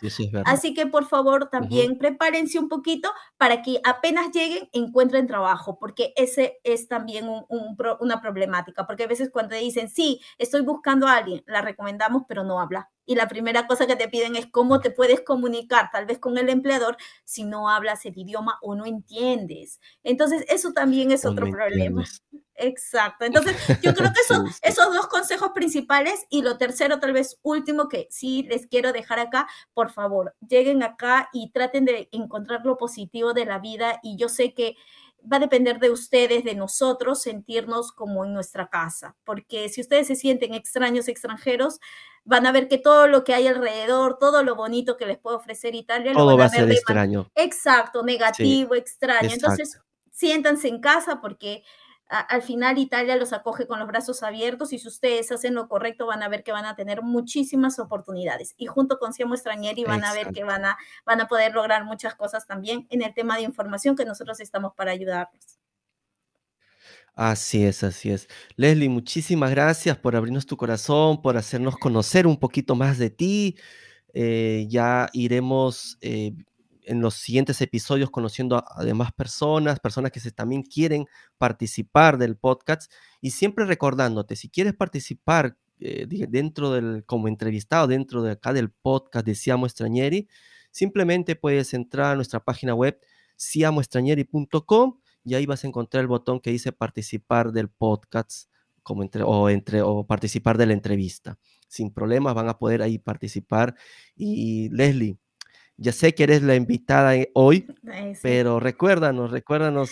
sí, 0.00 0.10
sí, 0.10 0.30
verdad. 0.30 0.48
Así 0.48 0.74
que, 0.74 0.86
por 0.86 1.06
favor, 1.06 1.50
también 1.50 1.98
prepárense 1.98 2.58
un 2.58 2.68
poquito 2.68 3.10
para 3.38 3.62
que 3.62 3.80
apenas 3.84 4.30
lleguen, 4.32 4.68
encuentren 4.72 5.26
trabajo, 5.26 5.78
porque 5.78 6.12
ese 6.16 6.60
es 6.64 6.88
también 6.88 7.28
un 7.28 7.44
una 8.00 8.20
problemática, 8.20 8.86
porque 8.86 9.04
a 9.04 9.06
veces 9.08 9.30
cuando 9.32 9.56
dicen: 9.56 9.88
"Sí, 9.90 10.20
estoy 10.38 10.62
buscando 10.62 11.06
a 11.08 11.14
alguien", 11.16 11.42
la 11.46 11.62
recomendamos, 11.62 12.22
pero 12.28 12.44
no 12.44 12.60
habla. 12.60 12.90
Y 13.06 13.14
la 13.16 13.28
primera 13.28 13.66
cosa 13.68 13.86
que 13.86 13.96
te 13.96 14.08
piden 14.08 14.36
es 14.36 14.46
cómo 14.46 14.80
te 14.80 14.90
puedes 14.90 15.20
comunicar, 15.22 15.90
tal 15.92 16.06
vez 16.06 16.18
con 16.18 16.38
el 16.38 16.48
empleador, 16.48 16.96
si 17.24 17.44
no 17.44 17.68
hablas 17.70 18.04
el 18.06 18.18
idioma 18.18 18.58
o 18.62 18.74
no 18.74 18.86
entiendes. 18.86 19.80
Entonces, 20.02 20.44
eso 20.48 20.72
también 20.72 21.12
es 21.12 21.24
O 21.24 21.34
no 21.34 21.44
otro 21.44 21.50
problema. 21.50 22.10
entiendes. 22.10 22.22
Exacto. 22.58 23.24
Entonces, 23.24 23.56
yo 23.82 23.94
creo 23.94 24.10
que 24.12 24.20
sí. 24.28 24.34
esos 24.62 24.94
2 24.94 25.06
consejos 25.08 25.50
principales 25.54 26.26
y 26.30 26.42
lo 26.42 26.58
tercero, 26.58 26.98
tal 27.00 27.12
vez 27.12 27.38
último, 27.42 27.88
que 27.88 28.08
sí 28.10 28.44
les 28.48 28.66
quiero 28.66 28.92
dejar 28.92 29.18
acá, 29.18 29.46
por 29.74 29.90
favor, 29.90 30.34
lleguen 30.48 30.82
acá 30.82 31.28
y 31.32 31.50
traten 31.52 31.84
de 31.84 32.08
encontrar 32.12 32.64
lo 32.64 32.76
positivo 32.76 33.32
de 33.34 33.44
la 33.46 33.58
vida, 33.58 34.00
y 34.02 34.16
yo 34.16 34.28
sé 34.28 34.54
que 34.54 34.76
va 35.30 35.38
a 35.38 35.40
depender 35.40 35.80
de 35.80 35.90
ustedes, 35.90 36.44
de 36.44 36.54
nosotros, 36.54 37.20
sentirnos 37.20 37.90
como 37.90 38.24
en 38.24 38.32
nuestra 38.32 38.68
casa, 38.68 39.16
porque 39.24 39.68
si 39.68 39.80
ustedes 39.80 40.06
se 40.06 40.14
sienten 40.14 40.54
extraños, 40.54 41.08
extranjeros, 41.08 41.80
van 42.22 42.46
a 42.46 42.52
ver 42.52 42.68
que 42.68 42.78
todo 42.78 43.08
lo 43.08 43.24
que 43.24 43.34
hay 43.34 43.48
alrededor, 43.48 44.18
todo 44.18 44.42
lo 44.44 44.54
bonito 44.54 44.96
que 44.96 45.06
les 45.06 45.18
puede 45.18 45.36
ofrecer 45.36 45.74
Italia, 45.74 46.12
lo 46.12 46.18
Todo 46.20 46.36
van 46.36 46.40
va 46.40 46.44
a 46.44 46.48
ser 46.50 46.70
extraño. 46.70 47.30
exacto, 47.34 48.00
Sí, 48.00 48.06
negativo, 48.06 48.74
extraño. 48.76 49.30
Entonces, 49.32 49.80
siéntanse 50.12 50.68
en 50.68 50.80
casa 50.80 51.20
porque 51.20 51.64
a 52.08 52.20
al 52.20 52.42
final 52.42 52.78
Italia 52.78 53.16
los 53.16 53.32
acoge 53.32 53.66
con 53.66 53.78
los 53.78 53.88
brazos 53.88 54.22
abiertos 54.22 54.72
y 54.72 54.78
si 54.78 54.88
ustedes 54.88 55.32
hacen 55.32 55.54
lo 55.54 55.68
correcto, 55.68 56.06
van 56.06 56.22
a 56.22 56.28
ver 56.28 56.44
que 56.44 56.52
van 56.52 56.64
a 56.64 56.76
tener 56.76 57.02
muchísimas 57.02 57.78
oportunidades. 57.78 58.54
Y 58.56 58.66
junto 58.66 58.98
con 58.98 59.12
Siamo 59.12 59.36
Stranieri 59.36 59.84
van 59.84 60.04
a 60.04 60.12
ver 60.14 60.32
que 60.32 60.44
van 60.44 60.64
a 60.64 60.76
van 61.04 61.20
a 61.20 61.28
poder 61.28 61.52
lograr 61.54 61.84
muchas 61.84 62.14
cosas 62.14 62.46
también 62.46 62.86
en 62.90 63.02
el 63.02 63.14
tema 63.14 63.36
de 63.36 63.42
información, 63.42 63.96
que 63.96 64.04
nosotros 64.04 64.40
estamos 64.40 64.72
para 64.74 64.92
ayudarlos. 64.92 65.58
Así 67.16 67.64
es, 67.64 67.82
así 67.82 68.10
es. 68.10 68.28
Leslie, 68.56 68.90
muchísimas 68.90 69.50
gracias 69.50 69.96
por 69.96 70.14
abrirnos 70.14 70.44
tu 70.44 70.58
corazón, 70.58 71.22
por 71.22 71.38
hacernos 71.38 71.76
conocer 71.78 72.26
un 72.26 72.38
poquito 72.38 72.74
más 72.74 72.98
de 72.98 73.08
ti. 73.08 73.56
Eh, 74.12 74.66
ya 74.68 75.08
iremos 75.14 75.96
eh, 76.02 76.32
en 76.86 77.00
los 77.00 77.14
siguientes 77.14 77.60
episodios 77.60 78.10
conociendo 78.10 78.64
a, 78.66 78.84
demás 78.84 79.12
personas, 79.12 79.80
personas 79.80 80.12
que 80.12 80.20
se, 80.20 80.30
también 80.30 80.62
quieren 80.62 81.06
participar 81.36 82.16
del 82.16 82.36
podcast 82.36 82.90
y 83.20 83.32
siempre 83.32 83.66
recordándote, 83.66 84.36
si 84.36 84.48
quieres 84.48 84.74
participar 84.74 85.56
eh, 85.80 86.06
dentro 86.08 86.70
del, 86.70 87.04
como 87.04 87.28
entrevistado 87.28 87.86
dentro 87.86 88.22
de 88.22 88.32
acá 88.32 88.52
del 88.52 88.70
podcast 88.70 89.26
de 89.26 89.34
Siamo 89.34 89.68
Stranieri, 89.68 90.28
simplemente 90.70 91.36
puedes 91.36 91.74
entrar 91.74 92.12
a 92.12 92.16
nuestra 92.16 92.40
página 92.40 92.74
web 92.74 92.98
siamoestranieri.com 93.36 94.98
y 95.24 95.34
ahí 95.34 95.44
vas 95.44 95.64
a 95.64 95.66
encontrar 95.66 96.02
el 96.02 96.06
botón 96.06 96.40
que 96.40 96.50
dice 96.50 96.72
participar 96.72 97.52
del 97.52 97.68
podcast 97.68 98.48
como 98.82 99.02
entre, 99.02 99.24
o, 99.24 99.50
entre, 99.50 99.82
o 99.82 100.06
participar 100.06 100.56
de 100.56 100.66
la 100.66 100.72
entrevista. 100.72 101.38
Sin 101.66 101.92
problemas 101.92 102.34
van 102.34 102.48
a 102.48 102.58
poder 102.58 102.82
ahí 102.82 102.98
participar 102.98 103.74
y 104.14 104.68
Leslie, 104.70 105.18
ya 105.76 105.92
sé 105.92 106.14
que 106.14 106.24
eres 106.24 106.42
la 106.42 106.54
invitada 106.54 107.14
eh, 107.16 107.30
hoy, 107.34 107.66
Eh, 107.92 108.12
sí. 108.14 108.20
pero 108.22 108.60
recuérdanos, 108.60 109.30
recuérdanos 109.30 109.90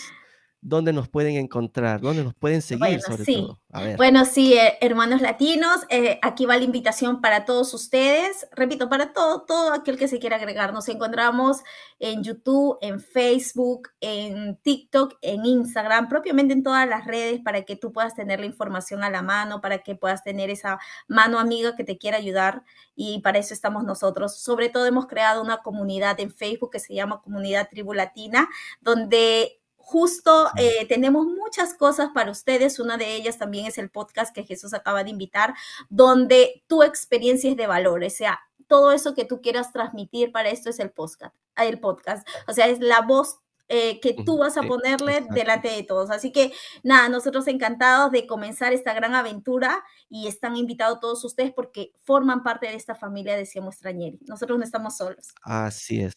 dónde 0.67 0.93
nos 0.93 1.07
pueden 1.07 1.35
encontrar, 1.35 2.01
dónde 2.01 2.23
nos 2.23 2.33
pueden 2.33 2.63
seguir 2.63 2.79
Bueno, 2.79 3.01
sobre 3.01 3.23
sí. 3.23 3.35
todo. 3.35 3.59
A 3.71 3.83
ver, 3.83 3.97
Bueno, 3.97 4.25
sí, 4.25 4.55
eh, 4.55 4.79
hermanos 4.81 5.21
latinos, 5.21 5.81
eh, 5.89 6.17
aquí 6.23 6.47
va 6.47 6.57
la 6.57 6.63
invitación 6.63 7.21
para 7.21 7.45
todos 7.45 7.71
ustedes. 7.75 8.47
Repito, 8.51 8.89
para 8.89 9.13
todo, 9.13 9.43
todo 9.43 9.73
aquel 9.73 9.95
que 9.95 10.07
se 10.07 10.17
quiera 10.17 10.37
agregar. 10.37 10.73
Nos 10.73 10.89
encontramos 10.89 11.61
en 11.99 12.23
YouTube, 12.23 12.79
en 12.81 12.99
Facebook, 12.99 13.89
en 14.01 14.57
TikTok, 14.63 15.17
en 15.21 15.45
Instagram, 15.45 16.09
propiamente 16.09 16.53
en 16.53 16.63
todas 16.63 16.89
las 16.89 17.05
redes 17.05 17.41
para 17.41 17.61
que 17.61 17.75
tú 17.75 17.93
puedas 17.93 18.15
tener 18.15 18.39
la 18.39 18.47
información 18.47 19.03
a 19.03 19.11
la 19.11 19.21
mano, 19.21 19.61
para 19.61 19.83
que 19.83 19.93
puedas 19.93 20.23
tener 20.23 20.49
esa 20.49 20.79
mano 21.07 21.37
amiga 21.37 21.75
que 21.75 21.83
te 21.83 21.99
quiera 21.99 22.17
ayudar 22.17 22.63
y 22.95 23.19
para 23.19 23.37
eso 23.37 23.53
estamos 23.53 23.83
nosotros. 23.83 24.39
Sobre 24.39 24.69
todo 24.69 24.87
hemos 24.87 25.05
creado 25.05 25.43
una 25.43 25.57
comunidad 25.57 26.19
en 26.19 26.31
Facebook 26.31 26.71
que 26.71 26.79
se 26.79 26.95
llama 26.95 27.21
Comunidad 27.21 27.69
Tribu 27.69 27.93
Latina, 27.93 28.49
donde 28.81 29.61
justo 29.85 30.49
eh, 30.57 30.87
tenemos 30.87 31.27
muchas 31.27 31.75
cosas 31.75 32.09
para 32.11 32.31
ustedes. 32.31 32.79
Una 32.79 32.97
de 32.97 33.15
ellas 33.15 33.37
también 33.37 33.67
es 33.67 33.77
el 33.77 33.91
podcast 33.91 34.33
que 34.33 34.43
Jesús 34.43 34.73
acaba 34.73 35.03
de 35.03 35.11
invitar, 35.11 35.53
donde 35.89 36.63
tu 36.67 36.81
experiencia 36.81 37.51
es 37.51 37.55
de 37.55 37.67
valor. 37.67 38.03
O 38.03 38.09
sea, 38.09 38.39
todo 38.67 38.91
eso 38.91 39.13
que 39.13 39.25
tú 39.25 39.41
quieras 39.41 39.71
transmitir 39.71 40.31
para 40.31 40.49
esto 40.49 40.71
es 40.71 40.79
el 40.79 40.89
podcast. 40.89 41.35
El 41.55 41.79
podcast. 41.79 42.27
O 42.47 42.53
sea, 42.53 42.65
es 42.67 42.79
la 42.79 43.01
voz 43.01 43.37
eh, 43.67 43.99
que 43.99 44.15
tú 44.25 44.39
vas 44.39 44.57
a 44.57 44.63
ponerle 44.63 45.13
exacto. 45.13 45.35
delante 45.35 45.69
de 45.69 45.83
todos. 45.83 46.09
Así 46.09 46.31
que 46.31 46.51
nada, 46.81 47.07
nosotros 47.07 47.47
encantados 47.47 48.11
de 48.11 48.25
comenzar 48.25 48.73
esta 48.73 48.91
gran 48.95 49.13
aventura 49.13 49.83
y 50.09 50.27
están 50.27 50.55
invitados 50.55 50.99
todos 50.99 51.23
ustedes 51.23 51.53
porque 51.53 51.93
forman 52.03 52.41
parte 52.41 52.65
de 52.65 52.75
esta 52.75 52.95
familia 52.95 53.37
de 53.37 53.45
Siamo 53.45 53.71
Stranieri. 53.71 54.17
Nosotros 54.25 54.57
no 54.57 54.65
estamos 54.65 54.97
solos. 54.97 55.27
Así 55.43 56.01
es. 56.01 56.15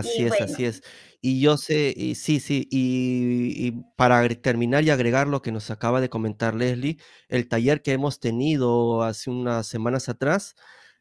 Y 0.00 0.20
Así 0.20 0.24
es, 0.24 0.40
bueno, 0.40 0.40
así 0.40 0.64
es. 0.64 0.82
Y 1.20 1.40
yo 1.40 1.56
sé, 1.56 1.92
y 1.96 2.14
sí, 2.14 2.38
sí, 2.40 2.68
y, 2.70 3.66
y 3.68 3.72
para 3.96 4.22
agre- 4.22 4.40
terminar 4.40 4.84
y 4.84 4.90
agregar 4.90 5.26
lo 5.28 5.42
que 5.42 5.50
nos 5.52 5.70
acaba 5.70 6.00
de 6.00 6.08
comentar 6.08 6.54
Leslie, 6.54 6.98
el 7.28 7.48
taller 7.48 7.82
que 7.82 7.92
hemos 7.92 8.20
tenido 8.20 9.02
hace 9.02 9.30
unas 9.30 9.66
semanas 9.66 10.08
atrás, 10.08 10.54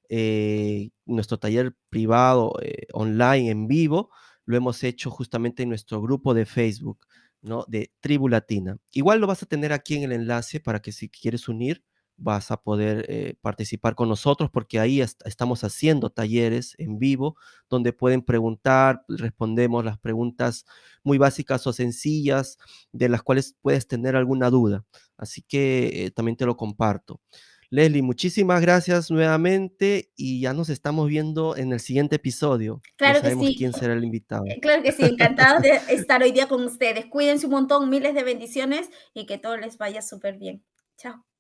eh, 0.10 0.90
nuestro 1.06 1.38
taller 1.40 1.76
privado 1.90 2.54
eh, 2.62 2.88
online 2.94 3.52
en 3.52 3.68
vivo, 3.68 4.10
lo 4.46 4.58
hemos 4.58 4.84
hecho 4.84 5.12
justamente 5.12 5.64
en 5.64 5.70
nuestro 5.70 6.02
grupo 6.02 6.34
de 6.34 6.46
Facebook, 6.46 7.00
¿no? 7.42 7.66
De 7.68 7.92
Tribu 8.00 8.30
Latina. 8.30 8.78
Igual 8.92 9.20
lo 9.22 9.28
vas 9.28 9.44
a 9.44 9.46
tener 9.46 9.74
aquí 9.74 9.96
en 9.96 10.04
el 10.04 10.12
enlace 10.14 10.60
para 10.60 10.82
que 10.82 10.92
si 10.92 11.08
quieres 11.10 11.48
unir, 11.48 11.84
vas 12.22 12.52
a 12.52 12.58
poder 12.62 13.06
eh, 13.10 13.36
participar 13.42 13.96
con 13.96 14.10
nosotros 14.10 14.50
porque 14.52 14.80
ahí 14.80 15.02
est- 15.02 15.22
estamos 15.26 15.64
haciendo 15.64 16.10
talleres 16.10 16.76
en 16.78 17.00
vivo 17.00 17.36
donde 17.70 17.94
pueden 17.94 18.22
preguntar, 18.22 19.04
respondemos 19.08 19.84
las 19.84 19.98
preguntas 20.00 20.66
muy 21.04 21.18
básicas 21.18 21.66
o 21.68 21.74
sencillas 21.74 22.58
de 22.92 23.10
las 23.10 23.24
cuales 23.24 23.56
puedes 23.62 23.88
tener 23.88 24.16
alguna 24.16 24.50
duda. 24.50 24.86
Así 25.18 25.42
que 25.42 26.06
eh, 26.06 26.12
también 26.12 26.38
te 26.38 26.46
lo 26.46 26.56
comparto. 26.58 27.20
Leslie, 27.70 28.02
muchísimas 28.02 28.60
gracias 28.60 29.10
nuevamente 29.10 30.12
y 30.18 30.42
ya 30.42 30.54
nos 30.54 30.68
estamos 30.70 31.08
viendo 31.08 31.56
en 31.56 31.72
el 31.72 31.80
siguiente 31.80 32.18
episodio. 32.18 32.82
Claro 32.98 33.22
que 33.22 33.30
sabemos 33.30 33.48
sí. 33.48 33.56
quién 33.58 33.72
será 33.72 33.94
el 33.94 34.04
invitado. 34.04 34.44
Eh, 34.46 34.60
Claro 34.62 34.84
que 34.84 34.92
sí, 34.92 35.04
encantados 35.04 35.62
de 35.62 35.72
estar 35.90 36.22
hoy 36.22 36.34
día 36.34 36.48
con 36.50 36.64
ustedes. 36.66 37.06
Cuídense 37.06 37.46
un 37.46 37.54
montón, 37.54 37.90
miles 37.90 38.14
de 38.14 38.24
bendiciones 38.24 38.90
y 39.14 39.26
que 39.26 39.38
todo 39.38 39.56
les 39.56 39.78
vaya 39.78 40.02
súper 40.02 40.38
bien. 40.38 40.66
Chao. 40.98 41.31